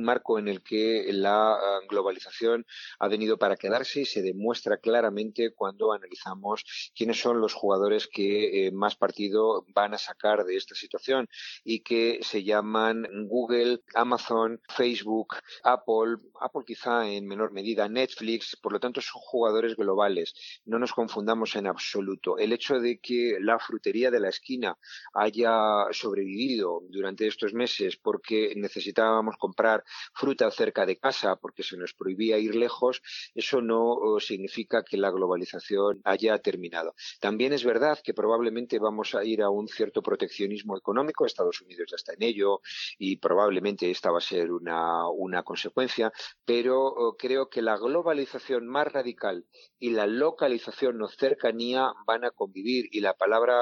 marco 0.00 0.38
en 0.38 0.46
el 0.46 0.62
que 0.62 1.06
la 1.12 1.54
ah, 1.54 1.80
globalización 1.88 2.64
ha 3.00 3.08
venido 3.08 3.36
para 3.36 3.56
quedarse 3.56 4.02
y 4.02 4.04
se 4.04 4.22
demuestra 4.22 4.76
claramente 4.76 5.52
cuando 5.52 5.92
analizamos 5.92 6.64
quiénes 6.94 7.18
son 7.20 7.40
los 7.40 7.52
jugadores 7.52 8.06
que 8.06 8.66
eh, 8.66 8.70
más 8.70 8.94
partido 8.94 9.64
van 9.74 9.92
a 9.92 9.98
sacar 9.98 10.44
de 10.44 10.56
esta 10.56 10.76
situación 10.76 11.28
y 11.64 11.80
que 11.80 12.20
se 12.22 12.44
llaman 12.44 13.08
Google, 13.26 13.80
Amazon, 13.94 14.60
Facebook, 14.68 15.34
Apple, 15.64 16.18
Apple 16.40 16.62
quizá 16.64 17.08
en 17.08 17.26
menor 17.26 17.50
medida, 17.52 17.88
Netflix, 17.88 18.56
por 18.56 18.72
lo 18.72 18.78
tanto 18.78 19.00
son 19.00 19.20
jugadores 19.20 19.74
globales. 19.74 20.62
No 20.64 20.78
nos 20.78 20.92
confundamos 20.92 21.56
en 21.56 21.66
absoluto. 21.66 22.38
El 22.38 22.52
hecho 22.52 22.78
de 22.78 23.00
que 23.00 23.38
la 23.40 23.58
frutería 23.58 24.12
de 24.12 24.20
la 24.20 24.28
esquina 24.28 24.78
haya 25.12 25.86
sobrevivido 25.90 26.82
durante 26.88 27.26
estos 27.26 27.52
meses 27.52 27.63
porque 28.02 28.52
necesitábamos 28.56 29.36
comprar 29.36 29.84
fruta 30.14 30.50
cerca 30.50 30.86
de 30.86 30.98
casa 30.98 31.36
porque 31.36 31.62
se 31.62 31.76
nos 31.76 31.94
prohibía 31.94 32.38
ir 32.38 32.54
lejos, 32.54 33.02
eso 33.34 33.60
no 33.60 34.18
significa 34.20 34.82
que 34.84 34.96
la 34.96 35.10
globalización 35.10 36.00
haya 36.04 36.38
terminado. 36.38 36.94
También 37.20 37.52
es 37.52 37.64
verdad 37.64 37.98
que 38.02 38.14
probablemente 38.14 38.78
vamos 38.78 39.14
a 39.14 39.24
ir 39.24 39.42
a 39.42 39.50
un 39.50 39.68
cierto 39.68 40.02
proteccionismo 40.02 40.76
económico. 40.76 41.26
Estados 41.26 41.60
Unidos 41.60 41.86
ya 41.90 41.96
está 41.96 42.12
en 42.14 42.22
ello 42.22 42.60
y 42.98 43.16
probablemente 43.16 43.90
esta 43.90 44.10
va 44.10 44.18
a 44.18 44.20
ser 44.20 44.52
una, 44.52 45.08
una 45.08 45.42
consecuencia, 45.42 46.12
pero 46.44 47.14
creo 47.18 47.48
que 47.48 47.62
la 47.62 47.76
globalización 47.76 48.66
más 48.66 48.92
radical 48.92 49.46
y 49.78 49.90
la 49.90 50.06
localización 50.06 51.00
o 51.02 51.08
cercanía 51.08 51.92
van 52.06 52.24
a 52.24 52.30
convivir 52.30 52.88
y 52.90 53.00
la 53.00 53.14
palabra 53.14 53.56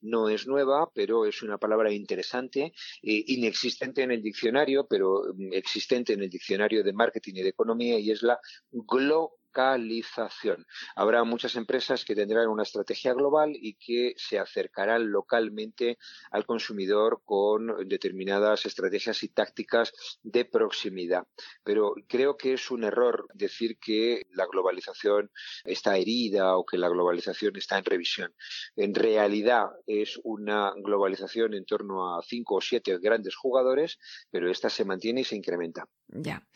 no 0.00 0.28
es 0.28 0.46
nueva, 0.46 0.90
pero 0.94 1.26
es 1.26 1.42
una 1.42 1.58
palabra 1.58 1.92
interesante, 1.92 2.72
eh, 3.02 3.24
inexistente 3.34 4.02
en 4.02 4.10
el 4.10 4.22
diccionario, 4.22 4.86
pero 4.88 5.22
mm, 5.34 5.52
existente 5.52 6.12
en 6.12 6.22
el 6.22 6.30
diccionario 6.30 6.82
de 6.82 6.92
marketing 6.92 7.34
y 7.36 7.42
de 7.42 7.48
economía 7.50 7.98
y 7.98 8.10
es 8.10 8.22
la 8.22 8.38
globalización 8.72 9.43
localización. 9.54 10.66
Habrá 10.96 11.22
muchas 11.24 11.54
empresas 11.54 12.04
que 12.04 12.14
tendrán 12.14 12.48
una 12.48 12.64
estrategia 12.64 13.14
global 13.14 13.52
y 13.54 13.74
que 13.74 14.14
se 14.16 14.38
acercarán 14.38 15.10
localmente 15.10 15.98
al 16.30 16.44
consumidor 16.44 17.22
con 17.24 17.88
determinadas 17.88 18.66
estrategias 18.66 19.22
y 19.22 19.28
tácticas 19.28 19.92
de 20.22 20.44
proximidad. 20.44 21.26
Pero 21.62 21.94
creo 22.08 22.36
que 22.36 22.54
es 22.54 22.70
un 22.70 22.84
error 22.84 23.28
decir 23.34 23.78
que 23.78 24.26
la 24.32 24.46
globalización 24.46 25.30
está 25.64 25.96
herida 25.96 26.56
o 26.56 26.64
que 26.64 26.78
la 26.78 26.88
globalización 26.88 27.56
está 27.56 27.78
en 27.78 27.84
revisión. 27.84 28.34
En 28.76 28.94
realidad 28.94 29.68
es 29.86 30.20
una 30.24 30.72
globalización 30.76 31.54
en 31.54 31.64
torno 31.64 32.16
a 32.16 32.22
cinco 32.22 32.56
o 32.56 32.60
siete 32.60 32.98
grandes 32.98 33.36
jugadores, 33.36 33.98
pero 34.30 34.50
esta 34.50 34.68
se 34.68 34.84
mantiene 34.84 35.20
y 35.20 35.24
se 35.24 35.36
incrementa. 35.36 35.86
Ya. 36.08 36.46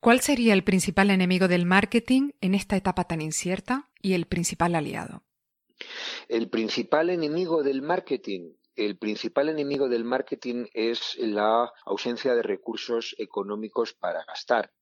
¿Cuál 0.00 0.20
sería 0.20 0.54
el 0.54 0.64
principal 0.64 1.10
enemigo 1.10 1.48
del 1.48 1.66
marketing 1.66 2.30
en 2.40 2.54
esta 2.54 2.76
etapa 2.76 3.04
tan 3.04 3.20
incierta 3.20 3.90
y 4.00 4.14
el 4.14 4.26
principal 4.26 4.74
aliado? 4.74 5.22
El 6.28 6.48
principal 6.48 7.10
enemigo 7.10 7.62
del 7.62 7.82
marketing 7.82 8.52
el 8.76 8.96
principal 8.96 9.48
enemigo 9.48 9.88
del 9.88 10.04
marketing 10.04 10.66
es 10.72 11.16
la 11.18 11.70
ausencia 11.84 12.34
de 12.34 12.42
recursos 12.42 13.14
económicos 13.18 13.92
para 13.92 14.24
gastar. 14.24 14.72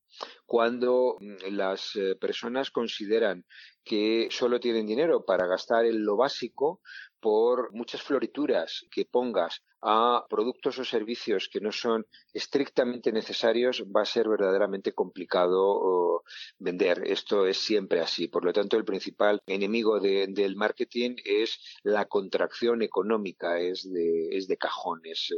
Cuando 0.47 1.17
mm, 1.21 1.55
las 1.55 1.97
eh, 1.97 2.15
personas 2.15 2.71
consideran 2.71 3.45
que 3.85 4.29
solo 4.31 4.61
tienen 4.61 4.87
dinero 4.87 5.25
para 5.25 5.47
gastar 5.47 5.85
en 5.85 6.05
lo 6.05 6.17
básico, 6.17 6.81
por 7.21 7.73
muchas 7.73 8.03
florituras 8.03 8.87
que 8.91 9.05
pongas 9.05 9.63
a 9.81 10.25
productos 10.29 10.79
o 10.79 10.85
servicios 10.85 11.49
que 11.53 11.61
no 11.61 11.71
son 11.71 12.05
estrictamente 12.33 13.13
necesarios, 13.13 13.85
va 13.85 14.03
a 14.03 14.07
ser 14.07 14.29
verdaderamente 14.29 14.93
complicado 14.93 16.25
vender. 16.59 17.03
Esto 17.07 17.47
es 17.47 17.59
siempre 17.59 18.01
así. 18.01 18.29
Por 18.29 18.45
lo 18.45 18.53
tanto, 18.53 18.77
el 18.77 18.85
principal 18.85 19.41
enemigo 19.47 20.01
del 20.01 20.57
marketing 20.57 21.17
es 21.25 21.59
la 21.83 22.07
contracción 22.07 22.83
económica, 22.83 23.61
es 23.61 23.91
de, 23.91 24.29
es 24.37 24.49
de 24.49 24.57
cajones. 24.57 25.29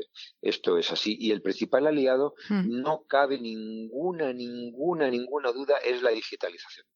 Esto 0.41 0.79
es 0.79 0.91
así. 0.91 1.17
Y 1.21 1.33
el 1.33 1.43
principal 1.43 1.87
aliado, 1.87 2.35
hmm. 2.49 2.81
no 2.83 3.05
cabe 3.07 3.39
ninguna, 3.39 4.33
ninguna, 4.33 5.11
ninguna 5.11 5.53
duda, 5.53 5.77
es 5.79 6.03
la 6.03 6.11
digitalización. 6.11 6.87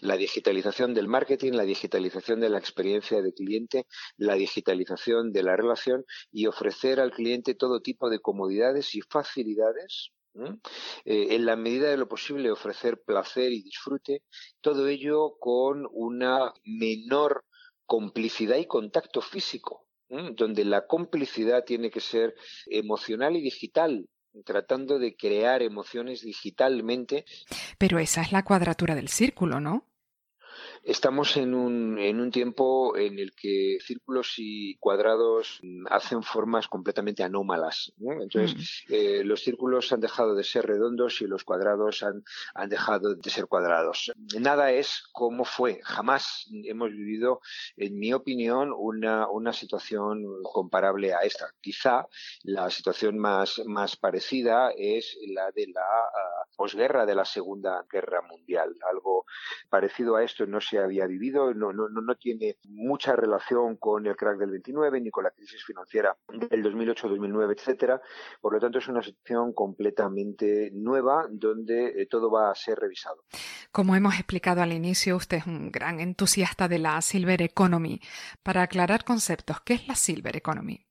La 0.00 0.16
digitalización 0.16 0.94
del 0.94 1.08
marketing, 1.08 1.52
la 1.52 1.64
digitalización 1.64 2.40
de 2.40 2.48
la 2.48 2.58
experiencia 2.58 3.22
de 3.22 3.32
cliente, 3.32 3.86
la 4.16 4.34
digitalización 4.34 5.32
de 5.32 5.42
la 5.42 5.56
relación 5.56 6.04
y 6.32 6.46
ofrecer 6.46 7.00
al 7.00 7.12
cliente 7.12 7.54
todo 7.54 7.80
tipo 7.80 8.10
de 8.10 8.20
comodidades 8.20 8.94
y 8.94 9.00
facilidades 9.02 10.12
eh, 11.04 11.28
en 11.30 11.46
la 11.46 11.54
medida 11.54 11.88
de 11.90 11.96
lo 11.96 12.08
posible 12.08 12.50
ofrecer 12.50 13.00
placer 13.06 13.52
y 13.52 13.62
disfrute, 13.62 14.22
todo 14.60 14.88
ello 14.88 15.36
con 15.38 15.86
una 15.92 16.52
menor 16.64 17.44
complicidad 17.86 18.56
y 18.56 18.66
contacto 18.66 19.20
físico, 19.20 19.86
donde 20.08 20.64
la 20.64 20.86
complicidad 20.86 21.64
tiene 21.64 21.90
que 21.90 22.00
ser 22.00 22.34
emocional 22.66 23.36
y 23.36 23.42
digital, 23.42 24.08
tratando 24.44 24.98
de 24.98 25.16
crear 25.16 25.62
emociones 25.62 26.22
digitalmente. 26.22 27.24
Pero 27.78 27.98
esa 27.98 28.22
es 28.22 28.32
la 28.32 28.44
cuadratura 28.44 28.94
del 28.94 29.08
círculo, 29.08 29.60
¿no? 29.60 29.84
Estamos 30.84 31.38
en 31.38 31.54
un, 31.54 31.98
en 31.98 32.20
un 32.20 32.30
tiempo 32.30 32.94
en 32.94 33.18
el 33.18 33.34
que 33.34 33.78
círculos 33.80 34.34
y 34.36 34.76
cuadrados 34.76 35.62
hacen 35.88 36.22
formas 36.22 36.68
completamente 36.68 37.22
anómalas. 37.22 37.92
Entonces, 37.98 38.84
mm. 38.88 38.92
eh, 38.92 39.24
los 39.24 39.40
círculos 39.40 39.90
han 39.94 40.00
dejado 40.00 40.34
de 40.34 40.44
ser 40.44 40.66
redondos 40.66 41.22
y 41.22 41.26
los 41.26 41.42
cuadrados 41.42 42.02
han, 42.02 42.22
han 42.54 42.68
dejado 42.68 43.14
de 43.14 43.30
ser 43.30 43.46
cuadrados. 43.46 44.12
Nada 44.38 44.72
es 44.72 45.04
como 45.12 45.46
fue. 45.46 45.80
Jamás 45.82 46.50
hemos 46.64 46.90
vivido, 46.90 47.40
en 47.78 47.98
mi 47.98 48.12
opinión, 48.12 48.70
una, 48.76 49.26
una 49.30 49.54
situación 49.54 50.22
comparable 50.42 51.14
a 51.14 51.20
esta. 51.20 51.48
Quizá 51.62 52.06
la 52.42 52.68
situación 52.68 53.16
más, 53.18 53.58
más 53.64 53.96
parecida 53.96 54.70
es 54.76 55.16
la 55.28 55.50
de 55.52 55.66
la 55.68 55.80
uh, 55.80 56.56
posguerra 56.56 57.06
de 57.06 57.14
la 57.14 57.24
Segunda 57.24 57.86
Guerra 57.90 58.20
Mundial. 58.20 58.76
Algo 58.90 59.24
parecido 59.70 60.16
a 60.16 60.22
esto 60.22 60.46
no 60.46 60.60
se 60.60 60.73
había 60.78 61.06
vivido, 61.06 61.54
no, 61.54 61.72
no, 61.72 61.88
no 61.88 62.14
tiene 62.16 62.56
mucha 62.68 63.16
relación 63.16 63.76
con 63.76 64.06
el 64.06 64.16
crack 64.16 64.38
del 64.38 64.50
29 64.50 65.00
ni 65.00 65.10
con 65.10 65.24
la 65.24 65.30
crisis 65.30 65.64
financiera 65.64 66.16
del 66.28 66.62
2008-2009, 66.64 67.54
etcétera. 67.56 68.00
Por 68.40 68.54
lo 68.54 68.60
tanto, 68.60 68.78
es 68.78 68.88
una 68.88 69.02
situación 69.02 69.52
completamente 69.52 70.70
nueva 70.72 71.26
donde 71.30 72.02
eh, 72.02 72.06
todo 72.06 72.30
va 72.30 72.50
a 72.50 72.54
ser 72.54 72.78
revisado. 72.78 73.24
Como 73.72 73.96
hemos 73.96 74.14
explicado 74.14 74.62
al 74.62 74.72
inicio, 74.72 75.16
usted 75.16 75.38
es 75.38 75.46
un 75.46 75.70
gran 75.70 76.00
entusiasta 76.00 76.68
de 76.68 76.78
la 76.78 77.00
Silver 77.00 77.42
Economy. 77.42 78.00
Para 78.42 78.62
aclarar 78.62 79.04
conceptos, 79.04 79.60
¿qué 79.60 79.74
es 79.74 79.88
la 79.88 79.94
Silver 79.94 80.36
Economy? 80.36 80.84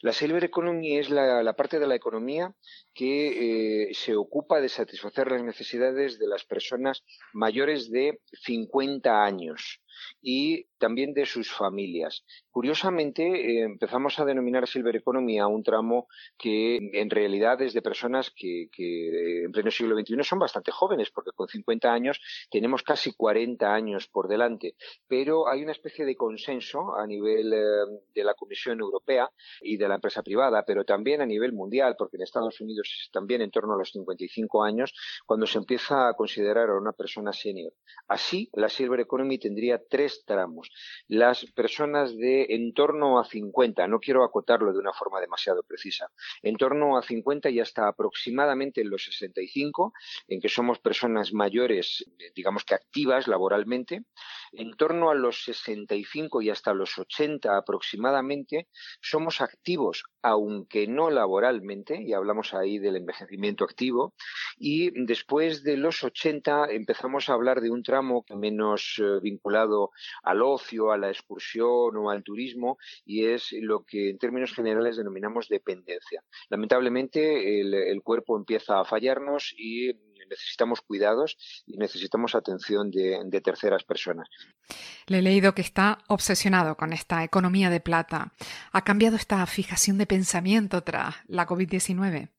La 0.00 0.12
Silver 0.12 0.44
Economy 0.44 0.98
es 0.98 1.10
la, 1.10 1.52
parte 1.54 1.78
de 1.78 1.86
la 1.86 1.94
economía 1.94 2.54
que 2.94 3.88
eh, 3.88 3.94
se 3.94 4.16
ocupa 4.16 4.60
de 4.60 4.68
satisfacer 4.68 5.30
las 5.30 5.42
necesidades 5.42 6.18
de 6.18 6.26
las 6.26 6.44
personas 6.44 7.04
mayores 7.32 7.90
de 7.90 8.20
50 8.32 9.24
años 9.24 9.80
y 10.20 10.66
también 10.78 11.14
de 11.14 11.26
sus 11.26 11.50
familias. 11.50 12.24
Curiosamente, 12.50 13.22
eh, 13.22 13.62
empezamos 13.62 14.18
a 14.18 14.24
denominar 14.24 14.68
Silver 14.68 14.96
Economy 14.96 15.38
a 15.38 15.46
un 15.46 15.62
tramo 15.62 16.08
que 16.36 16.76
en 16.92 17.10
realidad 17.10 17.60
es 17.62 17.72
de 17.72 17.82
personas 17.82 18.30
que, 18.30 18.68
en 18.76 19.52
pleno 19.52 19.70
siglo 19.70 19.98
XXI 19.98 20.22
son 20.22 20.38
bastante 20.38 20.70
jóvenes, 20.70 21.10
porque 21.10 21.30
con 21.34 21.48
50 21.48 21.92
años 21.92 22.20
tenemos 22.50 22.82
casi 22.82 23.12
40 23.14 23.72
años 23.72 24.08
por 24.08 24.28
delante. 24.28 24.76
Pero 25.06 25.48
hay 25.48 25.62
una 25.62 25.72
especie 25.72 26.04
de 26.04 26.16
consenso 26.16 26.96
a 26.96 27.06
nivel 27.06 27.52
eh, 27.52 28.02
de 28.14 28.24
la 28.24 28.34
Comisión 28.34 28.78
Europea 28.80 29.30
y 29.62 29.76
de 29.76 29.88
la 29.88 29.96
empresa 29.96 30.22
privada, 30.22 30.64
pero 30.66 30.84
también 30.84 31.20
a 31.20 31.26
nivel 31.26 31.52
mundial, 31.52 31.96
porque 31.98 32.16
en 32.16 32.22
Estados 32.22 32.60
Unidos 32.60 32.88
es 33.00 33.10
también 33.10 33.42
en 33.42 33.50
torno 33.50 33.74
a 33.74 33.78
los 33.78 33.90
55 33.90 34.62
años, 34.62 34.92
cuando 35.26 35.46
se 35.46 35.58
empieza 35.58 36.08
a 36.08 36.14
considerar 36.14 36.70
a 36.70 36.78
una 36.78 36.92
persona 36.92 37.32
senior. 37.32 37.72
Así, 38.08 38.50
la 38.52 38.68
Silver 38.68 39.00
Economy 39.00 39.38
tendría 39.38 39.78
tres 39.88 40.24
tramos. 40.26 40.70
Las 41.08 41.44
personas 41.52 42.16
de 42.16 42.46
en 42.50 42.72
torno 42.74 43.18
a 43.18 43.24
50, 43.24 43.86
no 43.88 44.00
quiero 44.00 44.24
acotarlo 44.24 44.72
de 44.72 44.78
una 44.78 44.92
forma 44.92 45.20
demasiado 45.20 45.62
precisa, 45.62 46.10
en 46.42 46.56
torno 46.56 46.96
a 46.96 47.02
50 47.02 47.50
y 47.50 47.60
hasta 47.60 47.88
aproximadamente 47.88 48.80
en 48.80 48.90
los 48.90 49.04
65, 49.04 49.92
en 50.28 50.40
que 50.40 50.48
somos 50.48 50.78
personas 50.78 51.32
mayores, 51.32 52.04
digamos 52.34 52.64
que 52.64 52.74
activas 52.74 53.28
laboralmente, 53.28 54.04
en 54.52 54.76
torno 54.76 55.10
a 55.10 55.14
los 55.14 55.44
65 55.44 56.42
y 56.42 56.50
hasta 56.50 56.74
los 56.74 56.98
80 56.98 57.56
aproximadamente, 57.56 58.68
somos 59.00 59.40
activos, 59.40 60.04
aunque 60.22 60.86
no 60.86 61.10
laboralmente, 61.10 62.02
y 62.02 62.12
hablamos 62.12 62.54
ahí 62.54 62.78
del 62.78 62.96
envejecimiento 62.96 63.64
activo, 63.64 64.14
y 64.56 64.90
después 65.06 65.62
de 65.62 65.76
los 65.76 66.02
80 66.02 66.66
empezamos 66.70 67.28
a 67.28 67.34
hablar 67.34 67.60
de 67.60 67.70
un 67.70 67.82
tramo 67.82 68.24
menos 68.34 68.96
eh, 68.98 69.20
vinculado 69.74 69.90
al 70.22 70.42
ocio, 70.42 70.92
a 70.92 70.98
la 70.98 71.08
excursión 71.08 71.96
o 71.96 72.10
al 72.10 72.22
turismo 72.22 72.78
y 73.04 73.26
es 73.26 73.52
lo 73.52 73.84
que 73.84 74.10
en 74.10 74.18
términos 74.18 74.52
generales 74.52 74.96
denominamos 74.96 75.48
dependencia. 75.48 76.22
Lamentablemente 76.48 77.60
el, 77.60 78.02
cuerpo 78.02 78.36
empieza 78.36 78.80
a 78.80 78.84
fallarnos 78.84 79.54
y 79.56 79.92
necesitamos 80.28 80.80
cuidados 80.80 81.36
y 81.66 81.76
necesitamos 81.76 82.34
atención 82.34 82.90
de, 82.90 83.20
de, 83.24 83.40
terceras 83.40 83.84
personas. 83.84 84.28
Le 85.06 85.18
he 85.18 85.22
leído 85.22 85.54
que 85.54 85.62
está 85.62 85.98
obsesionado 86.08 86.76
con 86.76 86.92
esta 86.92 87.24
economía 87.24 87.70
de 87.70 87.80
plata. 87.80 88.32
¿Ha 88.72 88.84
cambiado 88.84 89.16
esta 89.16 89.44
fijación 89.46 89.98
de 89.98 90.06
pensamiento 90.06 90.82
tras 90.82 91.16
la 91.28 91.46
COVID-19? 91.46 92.30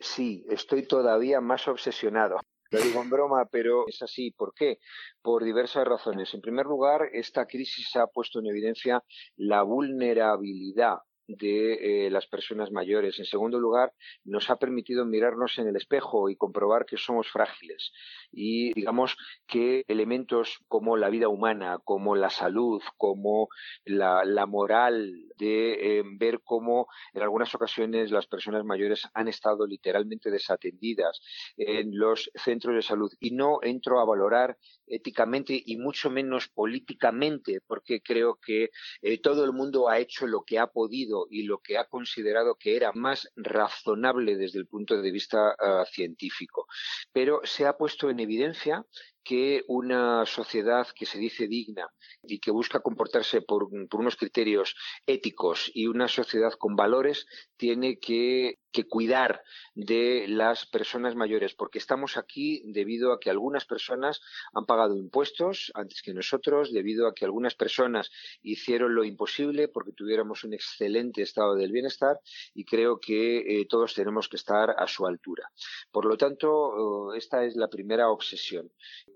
Sí, 0.00 0.44
estoy 0.48 0.86
todavía 0.86 1.40
más 1.40 1.68
obsesionado. 1.68 2.40
Lo 2.70 2.80
digo 2.80 3.02
en 3.02 3.10
broma, 3.10 3.46
pero 3.50 3.86
es 3.88 4.00
así. 4.02 4.30
¿Por 4.30 4.54
qué? 4.54 4.78
Por 5.22 5.44
diversas 5.44 5.84
razones. 5.84 6.32
En 6.34 6.40
primer 6.40 6.66
lugar, 6.66 7.08
esta 7.12 7.46
crisis 7.46 7.96
ha 7.96 8.06
puesto 8.06 8.38
en 8.38 8.46
evidencia 8.46 9.02
la 9.36 9.62
vulnerabilidad 9.62 10.98
de 11.36 12.06
eh, 12.06 12.10
las 12.10 12.26
personas 12.26 12.70
mayores. 12.70 13.18
En 13.18 13.24
segundo 13.24 13.58
lugar, 13.58 13.92
nos 14.24 14.50
ha 14.50 14.56
permitido 14.56 15.04
mirarnos 15.04 15.58
en 15.58 15.68
el 15.68 15.76
espejo 15.76 16.28
y 16.28 16.36
comprobar 16.36 16.86
que 16.86 16.96
somos 16.96 17.28
frágiles. 17.28 17.92
Y 18.32 18.72
digamos 18.74 19.16
que 19.46 19.84
elementos 19.88 20.60
como 20.68 20.96
la 20.96 21.10
vida 21.10 21.28
humana, 21.28 21.78
como 21.84 22.16
la 22.16 22.30
salud, 22.30 22.82
como 22.96 23.48
la, 23.84 24.46
moral 24.46 25.12
de 25.36 25.98
eh, 25.98 26.02
ver 26.18 26.40
cómo 26.42 26.88
en 27.12 27.22
algunas 27.22 27.54
ocasiones 27.54 28.10
las 28.10 28.26
personas 28.26 28.64
mayores 28.64 29.06
han 29.14 29.28
estado 29.28 29.66
literalmente 29.66 30.30
desatendidas 30.30 31.20
en 31.56 31.96
los 31.98 32.30
centros 32.34 32.74
de 32.74 32.82
salud. 32.82 33.12
Y 33.20 33.32
no 33.32 33.58
entro 33.62 34.00
a 34.00 34.04
valorar 34.04 34.56
éticamente 34.86 35.60
y 35.64 35.76
mucho 35.76 36.10
menos 36.10 36.48
políticamente, 36.48 37.60
porque 37.66 38.00
creo 38.00 38.38
que 38.44 38.70
eh, 39.02 39.20
todo 39.20 39.44
el 39.44 39.52
mundo 39.52 39.88
ha 39.88 39.98
hecho 39.98 40.26
lo 40.26 40.42
que 40.42 40.58
ha 40.58 40.66
podido 40.66 41.19
y 41.30 41.42
lo 41.42 41.58
que 41.58 41.78
ha 41.78 41.84
considerado 41.84 42.56
que 42.56 42.76
era 42.76 42.92
más 42.92 43.30
razonable 43.36 44.36
desde 44.36 44.58
el 44.58 44.66
punto 44.66 45.00
de 45.00 45.10
vista 45.10 45.54
ah, 45.58 45.84
científico. 45.90 46.66
Pero 47.12 47.40
se 47.44 47.66
ha 47.66 47.76
puesto 47.76 48.10
en 48.10 48.20
evidencia 48.20 48.84
que 49.22 49.64
una 49.68 50.24
sociedad 50.26 50.86
que 50.94 51.06
se 51.06 51.18
dice 51.18 51.46
digna 51.46 51.88
y 52.22 52.38
que 52.38 52.50
busca 52.50 52.80
comportarse 52.80 53.42
por, 53.42 53.64
unos 53.64 54.16
criterios 54.16 54.76
éticos 55.06 55.70
y 55.74 55.86
una 55.86 56.08
sociedad 56.08 56.52
con 56.52 56.76
valores 56.76 57.26
tiene 57.56 57.98
que, 57.98 58.58
cuidar 58.88 59.42
de 59.74 60.26
las 60.28 60.64
personas 60.64 61.16
mayores, 61.16 61.54
porque 61.54 61.78
estamos 61.78 62.16
aquí 62.16 62.62
debido 62.66 63.12
a 63.12 63.18
que 63.18 63.28
algunas 63.28 63.66
personas 63.66 64.20
han 64.54 64.64
pagado 64.64 64.96
impuestos 64.96 65.72
antes 65.74 66.02
que 66.02 66.14
nosotros, 66.14 66.72
debido 66.72 67.08
a 67.08 67.14
que 67.14 67.24
algunas 67.24 67.56
personas 67.56 68.10
hicieron 68.42 68.94
lo 68.94 69.04
imposible 69.04 69.68
porque 69.68 69.92
tuviéramos 69.92 70.44
un 70.44 70.54
excelente 70.54 71.22
estado 71.22 71.56
del 71.56 71.72
bienestar 71.72 72.20
y 72.54 72.64
creo 72.64 73.00
que 73.00 73.38
eh, 73.38 73.66
todos 73.68 73.92
tenemos 73.92 74.28
que 74.28 74.36
estar 74.36 74.70
a 74.78 74.86
su 74.86 75.04
altura. 75.04 75.50
Por 75.90 76.06
lo 76.06 76.16
tanto, 76.16 76.50
oh, 76.50 77.14
esta 77.14 77.44
es 77.44 77.56
la 77.56 77.68
primera 77.68 78.08
obsesión 78.08 78.70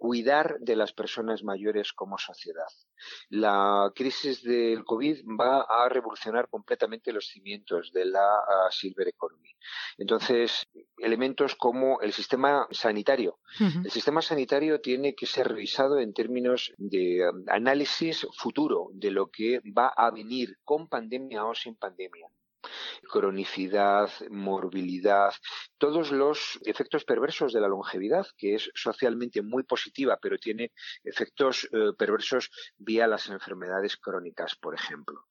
cuidar 0.05 0.59
de 0.61 0.77
las 0.77 0.93
personas 0.93 1.43
mayores 1.43 1.95
como 1.95 2.19
sociedad. 2.19 2.69
La 3.31 3.91
crisis 3.95 4.43
del 4.43 4.85
COVID 4.85 5.25
va 5.41 5.63
a 5.63 5.89
revolucionar 5.89 6.51
completamente 6.51 7.11
los 7.11 7.29
cimientos 7.29 7.91
de 7.91 8.05
la 8.05 8.21
ah, 8.21 8.69
silver 8.71 9.09
economy. 9.09 9.49
Entonces, 9.97 10.69
elementos 10.99 11.55
como 11.55 12.03
el 12.03 12.13
sistema 12.13 12.69
sanitario. 12.71 13.39
El 13.59 13.91
sistema 13.91 14.21
sanitario 14.21 14.83
tiene 14.83 15.15
que 15.15 15.25
ser 15.25 15.49
revisado 15.49 15.99
en 15.99 16.13
términos 16.13 16.75
de 16.77 17.27
um, 17.27 17.43
análisis 17.49 18.27
futuro 18.37 18.91
de 18.93 19.11
lo 19.11 19.31
que 19.31 19.61
va 19.61 19.89
a 19.89 20.11
venir 20.11 20.59
con 20.65 20.87
pandemia 20.87 21.47
o 21.47 21.55
sin 21.55 21.77
pandemia 21.77 22.29
cronicidad, 23.11 24.11
morbilidad, 24.31 25.33
todos 25.79 26.11
los 26.11 26.59
efectos 26.65 27.05
perversos 27.05 27.53
de 27.53 27.61
la 27.61 27.69
longevidad, 27.69 28.27
que 28.37 28.55
es 28.55 28.71
socialmente 28.75 29.43
muy 29.43 29.63
positiva, 29.63 30.19
pero 30.21 30.39
tiene 30.39 30.73
efectos 31.03 31.69
eh, 31.73 31.93
perversos 31.99 32.51
vía 32.77 33.07
las 33.07 33.29
enfermedades 33.29 33.97
crónicas, 33.97 34.57
por 34.57 34.75
ejemplo. 34.75 35.27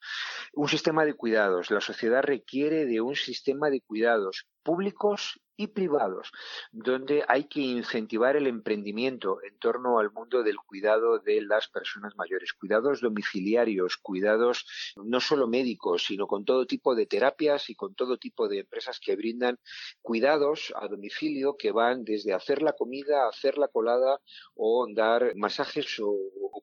Un 0.53 0.69
sistema 0.69 1.05
de 1.05 1.13
cuidados. 1.13 1.71
La 1.71 1.81
sociedad 1.81 2.23
requiere 2.23 2.85
de 2.85 3.01
un 3.01 3.15
sistema 3.15 3.69
de 3.69 3.81
cuidados 3.81 4.47
públicos 4.63 5.39
y 5.55 5.67
privados, 5.67 6.31
donde 6.71 7.23
hay 7.27 7.45
que 7.45 7.61
incentivar 7.61 8.35
el 8.35 8.47
emprendimiento 8.47 9.39
en 9.43 9.57
torno 9.59 9.99
al 9.99 10.11
mundo 10.11 10.41
del 10.41 10.57
cuidado 10.57 11.19
de 11.19 11.41
las 11.41 11.67
personas 11.67 12.15
mayores, 12.15 12.53
cuidados 12.53 13.01
domiciliarios, 13.01 13.97
cuidados 13.97 14.65
no 14.95 15.19
solo 15.19 15.47
médicos, 15.47 16.05
sino 16.05 16.25
con 16.27 16.43
todo 16.43 16.65
tipo 16.65 16.95
de 16.95 17.05
terapias 17.05 17.69
y 17.69 17.75
con 17.75 17.93
todo 17.93 18.17
tipo 18.17 18.47
de 18.47 18.59
empresas 18.59 18.99
que 18.99 19.15
brindan 19.15 19.59
cuidados 20.01 20.73
a 20.75 20.87
domicilio 20.87 21.55
que 21.57 21.71
van 21.71 22.03
desde 22.03 22.33
hacer 22.33 22.61
la 22.61 22.73
comida, 22.73 23.27
hacer 23.27 23.57
la 23.57 23.67
colada 23.67 24.19
o 24.55 24.87
dar 24.93 25.33
masajes 25.35 25.99
o, 25.99 26.17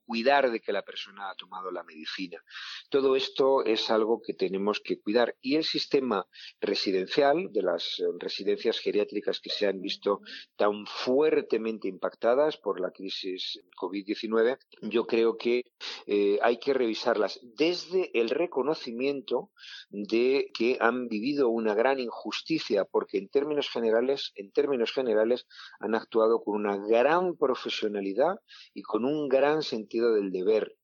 cuidar 0.07 0.51
de 0.51 0.61
que 0.61 0.73
la 0.73 0.83
persona 0.83 1.31
ha 1.31 1.37
tomado 1.37 1.71
la 1.71 1.85
medicina. 1.85 2.43
Todo 2.89 3.15
esto 3.15 3.65
es 3.65 3.91
algo 3.91 4.21
que 4.21 4.35
tenemos 4.35 4.81
que 4.81 5.01
cuidar 5.01 5.37
y 5.41 5.55
el 5.55 5.63
sistema 5.63 6.27
residencial 6.61 7.53
de 7.53 7.63
las 7.63 7.90
residencias 8.19 8.79
geriátricas 8.79 9.41
que 9.41 9.51
se 9.51 9.67
han 9.67 9.81
visto 9.81 10.21
tan 10.57 10.87
fuertemente 10.87 11.89
impactadas 11.89 12.57
por 12.57 12.81
la 12.81 12.91
crisis 12.91 13.61
COVID-19, 13.81 14.59
yo 14.83 15.07
creo 15.07 15.37
que 15.37 15.65
eh, 16.07 16.39
hay 16.43 16.59
que 16.59 16.75
revisarlas 16.75 17.41
desde 17.43 18.11
el 18.19 18.31
reconocimiento 18.31 19.51
de 19.91 20.51
que 20.55 20.79
han 20.81 21.09
vivido 21.09 21.49
una 21.49 21.75
gran 21.75 21.99
injusticia, 21.99 22.85
porque 22.85 23.19
en 23.19 23.29
términos 23.29 23.69
generales, 23.71 24.33
en 24.35 24.53
términos 24.53 24.93
generales, 24.93 25.47
han 25.79 25.95
actuado 25.95 26.43
con 26.43 26.55
una 26.57 26.77
gran 26.77 27.37
profesionalidad 27.37 28.37
y 28.75 28.83
con 28.83 29.05
un 29.05 29.29
gran 29.29 29.63
sentido 29.63 30.15
del 30.15 30.31
deber. 30.31 30.77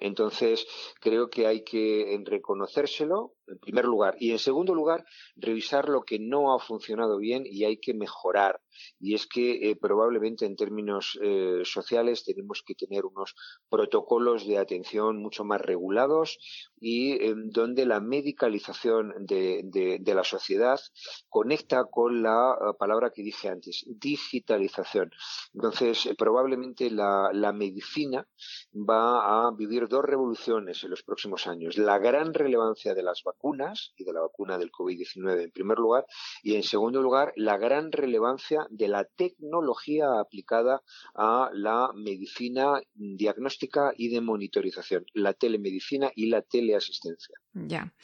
Entonces, 0.00 0.66
creo 1.00 1.28
que 1.28 1.46
hay 1.46 1.62
que 1.62 2.18
reconocérselo, 2.24 3.34
en 3.48 3.58
primer 3.58 3.84
lugar. 3.84 4.16
Y 4.18 4.32
en 4.32 4.38
segundo 4.38 4.74
lugar, 4.74 5.04
revisar 5.36 5.88
lo 5.88 6.02
que 6.02 6.18
no 6.18 6.54
ha 6.54 6.58
funcionado 6.58 7.18
bien 7.18 7.44
y 7.46 7.64
hay 7.64 7.78
que 7.78 7.94
mejorar. 7.94 8.60
Y 9.00 9.14
es 9.14 9.26
que 9.26 9.70
eh, 9.70 9.76
probablemente 9.76 10.46
en 10.46 10.56
términos 10.56 11.18
eh, 11.22 11.62
sociales 11.64 12.24
tenemos 12.24 12.62
que 12.64 12.74
tener 12.74 13.04
unos 13.04 13.34
protocolos 13.68 14.46
de 14.46 14.58
atención 14.58 15.20
mucho 15.20 15.44
más 15.44 15.60
regulados 15.60 16.38
y 16.80 17.12
eh, 17.12 17.34
donde 17.36 17.86
la 17.86 18.00
medicalización 18.00 19.14
de, 19.18 19.62
de, 19.64 20.14
la 20.14 20.24
sociedad 20.24 20.80
conecta 21.28 21.84
con 21.84 22.22
la 22.22 22.56
palabra 22.78 23.10
que 23.10 23.22
dije 23.22 23.48
antes, 23.48 23.84
digitalización. 23.86 25.10
Entonces, 25.54 26.08
probablemente 26.16 26.90
la, 26.90 27.30
la 27.32 27.52
medicina 27.52 28.26
va 28.74 29.46
a 29.46 29.50
vivir 29.52 29.88
dos 29.88 30.04
revoluciones 30.04 30.82
en 30.82 30.90
los 30.90 31.02
próximos 31.02 31.46
años. 31.46 31.78
La 31.78 31.98
gran 31.98 32.34
relevancia 32.34 32.94
de 32.94 33.02
las 33.02 33.22
vacunas 33.22 33.37
vacunas 33.38 33.92
y 33.96 34.04
de 34.04 34.12
la 34.12 34.20
vacuna 34.20 34.58
del 34.58 34.70
COVID-19 34.70 35.42
en 35.44 35.50
primer 35.50 35.78
lugar 35.78 36.04
y 36.42 36.56
en 36.56 36.62
segundo 36.62 37.00
lugar 37.00 37.32
la 37.36 37.56
gran 37.56 37.92
relevancia 37.92 38.66
de 38.70 38.88
la 38.88 39.04
tecnología 39.04 40.18
aplicada 40.20 40.82
a 41.14 41.50
la 41.52 41.90
medicina 41.94 42.80
diagnóstica 42.94 43.92
y 43.96 44.08
de 44.08 44.20
monitorización, 44.20 45.06
la 45.14 45.32
telemedicina 45.32 46.10
y 46.14 46.26
la 46.26 46.42
teleasistencia. 46.42 47.36
Ya. 47.52 47.94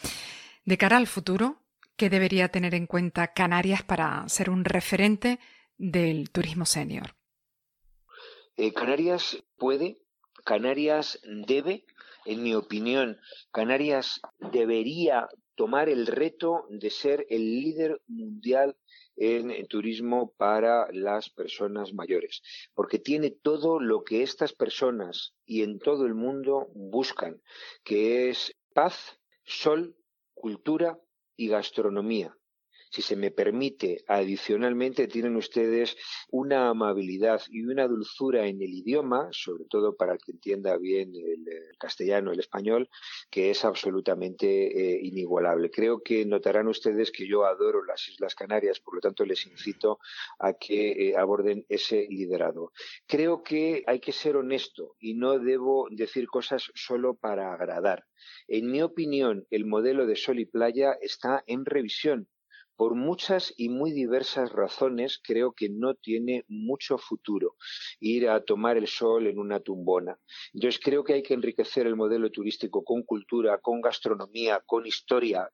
De 0.64 0.78
cara 0.78 0.96
al 0.96 1.06
futuro, 1.06 1.58
¿qué 1.96 2.08
debería 2.08 2.48
tener 2.48 2.74
en 2.74 2.86
cuenta 2.86 3.32
Canarias 3.32 3.82
para 3.82 4.26
ser 4.28 4.50
un 4.50 4.64
referente 4.64 5.40
del 5.76 6.30
turismo 6.30 6.64
senior? 6.64 7.16
Eh, 8.56 8.72
Canarias 8.72 9.42
puede, 9.56 9.98
Canarias 10.44 11.18
debe 11.24 11.84
en 12.24 12.42
mi 12.42 12.54
opinión, 12.54 13.18
Canarias 13.50 14.20
debería 14.52 15.28
tomar 15.54 15.88
el 15.88 16.06
reto 16.06 16.66
de 16.68 16.90
ser 16.90 17.26
el 17.28 17.42
líder 17.60 18.00
mundial 18.06 18.76
en, 19.16 19.66
turismo 19.66 20.32
para 20.36 20.90
las 20.92 21.30
personas 21.30 21.92
mayores, 21.92 22.42
porque 22.74 22.98
tiene 22.98 23.30
todo 23.30 23.80
lo 23.80 24.02
que 24.02 24.22
estas 24.22 24.52
personas 24.52 25.34
y 25.46 25.62
en 25.62 25.78
todo 25.78 26.06
el 26.06 26.14
mundo 26.14 26.68
buscan, 26.74 27.40
que 27.84 28.30
es 28.30 28.56
paz, 28.74 29.18
sol, 29.44 29.96
cultura 30.34 30.98
y 31.36 31.48
gastronomía. 31.48 32.36
Si 32.94 33.02
se 33.02 33.16
me 33.16 33.32
permite, 33.32 34.04
adicionalmente 34.06 35.08
tienen 35.08 35.34
ustedes 35.34 35.96
una 36.30 36.68
amabilidad 36.68 37.42
y 37.50 37.64
una 37.64 37.88
dulzura 37.88 38.46
en 38.46 38.62
el 38.62 38.72
idioma, 38.72 39.30
sobre 39.32 39.64
todo 39.64 39.96
para 39.96 40.12
el 40.12 40.18
que 40.24 40.30
entienda 40.30 40.76
bien 40.76 41.12
el, 41.16 41.44
castellano, 41.76 42.30
el 42.30 42.38
español, 42.38 42.88
que 43.30 43.50
es 43.50 43.64
absolutamente 43.64 44.46
eh, 44.46 45.00
inigualable. 45.02 45.72
Creo 45.72 46.04
que 46.04 46.24
notarán 46.24 46.68
ustedes 46.68 47.10
que 47.10 47.26
yo 47.26 47.44
adoro 47.44 47.84
las 47.84 48.08
Islas 48.08 48.36
Canarias, 48.36 48.78
por 48.78 48.94
lo 48.94 49.00
tanto 49.00 49.24
les 49.24 49.44
incito 49.44 49.98
a 50.38 50.52
que 50.52 51.08
eh, 51.08 51.16
aborden 51.16 51.66
ese 51.68 52.06
liderado. 52.08 52.70
Creo 53.08 53.42
que 53.42 53.82
hay 53.88 53.98
que 53.98 54.12
ser 54.12 54.36
honesto 54.36 54.94
y 55.00 55.14
no 55.14 55.40
debo 55.40 55.88
decir 55.90 56.28
cosas 56.28 56.70
solo 56.76 57.14
para 57.16 57.52
agradar. 57.52 58.04
En 58.46 58.70
mi 58.70 58.82
opinión, 58.82 59.48
el 59.50 59.66
modelo 59.66 60.06
de 60.06 60.14
sol 60.14 60.38
y 60.38 60.46
playa 60.46 60.92
está 61.02 61.42
en 61.48 61.64
revisión 61.64 62.28
por 62.76 62.94
muchas 62.94 63.54
y 63.56 63.68
muy 63.68 63.92
diversas 63.92 64.52
razones, 64.52 65.20
creo 65.22 65.52
que 65.52 65.68
no 65.68 65.94
tiene 65.94 66.44
mucho 66.48 66.98
futuro 66.98 67.56
ir 68.00 68.28
a 68.28 68.44
tomar 68.44 68.76
el 68.76 68.86
sol 68.86 69.26
en 69.26 69.38
una 69.38 69.60
tumbona. 69.60 70.18
Entonces 70.52 70.80
creo 70.82 71.04
que 71.04 71.14
hay 71.14 71.22
que 71.22 71.34
enriquecer 71.34 71.86
el 71.86 71.96
modelo 71.96 72.30
turístico 72.30 72.84
con 72.84 73.02
cultura, 73.02 73.58
con 73.58 73.80
gastronomía, 73.80 74.60
con 74.66 74.86
historia. 74.86 75.48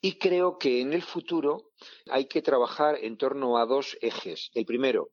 Y 0.00 0.18
creo 0.18 0.58
que 0.58 0.80
en 0.80 0.92
el 0.92 1.02
futuro 1.02 1.70
hay 2.10 2.26
que 2.26 2.42
trabajar 2.42 2.98
en 3.00 3.16
torno 3.16 3.56
a 3.56 3.66
dos 3.66 3.96
ejes. 4.02 4.50
El 4.54 4.66
primero, 4.66 5.10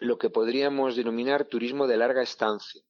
lo 0.00 0.18
que 0.18 0.30
podríamos 0.30 0.96
denominar 0.96 1.44
turismo 1.44 1.86
de 1.86 1.98
larga 1.98 2.22
estancia 2.22 2.82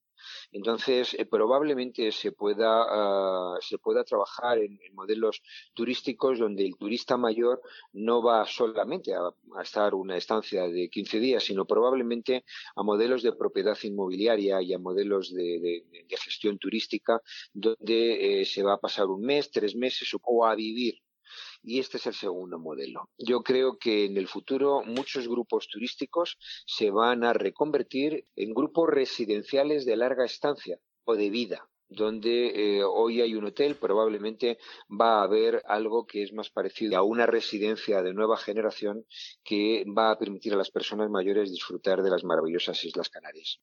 entonces, 0.52 1.14
eh, 1.14 1.26
probablemente 1.26 2.12
se 2.12 2.32
pueda, 2.32 2.84
ah, 2.88 3.58
se 3.60 3.78
pueda 3.78 4.04
trabajar 4.04 4.58
en, 4.58 4.78
modelos 4.92 5.42
turísticos 5.74 6.38
donde 6.38 6.66
el 6.66 6.76
turista 6.76 7.16
mayor 7.16 7.60
no 7.92 8.22
va 8.22 8.46
solamente 8.46 9.14
a, 9.14 9.30
estar 9.62 9.94
una 9.94 10.16
estancia 10.16 10.68
de 10.68 10.88
15 10.88 11.20
días, 11.20 11.44
sino 11.44 11.66
probablemente 11.66 12.44
a 12.76 12.82
modelos 12.82 13.22
de 13.22 13.32
propiedad 13.32 13.76
inmobiliaria 13.82 14.60
y 14.62 14.72
a 14.72 14.78
modelos 14.78 15.32
de, 15.32 15.84
gestión 16.08 16.58
turística 16.58 17.22
donde 17.52 18.40
eh, 18.40 18.44
se 18.44 18.62
va 18.62 18.74
a 18.74 18.80
pasar 18.80 19.06
un 19.06 19.22
mes, 19.22 19.50
tres 19.50 19.76
meses 19.76 20.10
o 20.14 20.44
a 20.44 20.54
vivir 20.54 21.00
y 21.68 21.80
este 21.80 21.98
es 21.98 22.06
el 22.06 22.14
segundo 22.14 22.58
modelo. 22.58 23.10
Yo 23.18 23.42
creo 23.42 23.76
que 23.78 24.06
en 24.06 24.16
el 24.16 24.26
futuro 24.26 24.82
muchos 24.84 25.28
grupos 25.28 25.68
turísticos 25.68 26.38
se 26.66 26.90
van 26.90 27.24
a 27.24 27.34
reconvertir 27.34 28.26
en 28.36 28.54
grupos 28.54 28.88
residenciales 28.88 29.84
de 29.84 29.96
larga 29.96 30.24
estancia 30.24 30.78
o 31.04 31.14
de 31.14 31.28
vida 31.28 31.68
donde 31.90 32.78
eh, 32.78 32.84
hoy 32.84 33.22
hay 33.22 33.34
un 33.34 33.46
hotel, 33.46 33.76
probablemente 33.76 34.58
va 34.88 35.20
a 35.20 35.22
haber 35.22 35.62
algo 35.66 36.06
que 36.06 36.22
es 36.22 36.34
más 36.34 36.50
parecido 36.50 36.98
a 36.98 37.02
una 37.02 37.24
residencia 37.24 38.02
de 38.02 38.12
nueva 38.12 38.36
generación 38.36 39.06
que 39.42 39.86
va 39.86 40.10
a 40.10 40.18
permitir 40.18 40.52
a 40.52 40.56
las 40.56 40.70
personas 40.70 41.08
mayores 41.08 41.50
disfrutar 41.50 42.02
de 42.02 42.10
las 42.10 42.24
maravillosas 42.24 42.84
Islas 42.84 43.08
Canarias. 43.08 43.60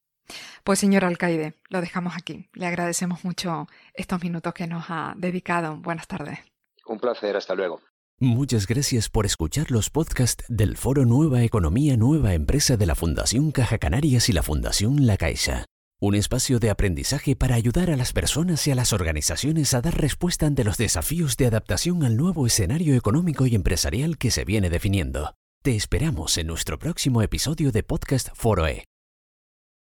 Pues 0.63 0.79
señor 0.79 1.05
alcaide, 1.05 1.53
lo 1.69 1.81
dejamos 1.81 2.13
aquí. 2.17 2.49
Le 2.53 2.65
agradecemos 2.65 3.23
mucho 3.23 3.67
estos 3.93 4.23
minutos 4.23 4.55
que 4.55 4.65
nos 4.65 4.85
ha 4.89 5.13
dedicado. 5.17 5.77
Buenas 5.77 6.07
tardes. 6.07 6.39
Un 6.87 6.99
placer, 6.99 7.35
hasta 7.35 7.53
luego. 7.53 7.79
Muchas 8.21 8.65
gracias 8.65 9.09
por 9.09 9.25
escuchar 9.25 9.71
los 9.71 9.89
podcasts 9.89 10.45
del 10.47 10.77
Foro 10.77 11.03
Nueva 11.05 11.43
Economía 11.43 11.97
Nueva 11.97 12.33
Empresa 12.33 12.77
de 12.77 12.85
la 12.85 12.95
Fundación 12.95 13.51
Caja 13.51 13.77
Canarias 13.77 14.29
y 14.29 14.31
la 14.31 14.41
Fundación 14.41 15.05
La 15.05 15.17
Caixa. 15.17 15.65
Un 15.99 16.15
espacio 16.15 16.59
de 16.59 16.69
aprendizaje 16.69 17.35
para 17.35 17.55
ayudar 17.55 17.91
a 17.91 17.97
las 17.97 18.13
personas 18.13 18.65
y 18.67 18.71
a 18.71 18.75
las 18.75 18.93
organizaciones 18.93 19.73
a 19.73 19.81
dar 19.81 19.99
respuesta 19.99 20.45
ante 20.45 20.63
los 20.63 20.77
desafíos 20.77 21.35
de 21.35 21.47
adaptación 21.47 22.05
al 22.05 22.15
nuevo 22.15 22.47
escenario 22.47 22.95
económico 22.95 23.47
y 23.47 23.55
empresarial 23.55 24.17
que 24.17 24.31
se 24.31 24.45
viene 24.45 24.69
definiendo. 24.69 25.33
Te 25.61 25.75
esperamos 25.75 26.37
en 26.37 26.47
nuestro 26.47 26.79
próximo 26.79 27.21
episodio 27.21 27.73
de 27.73 27.83
Podcast 27.83 28.29
Foroe. 28.33 28.85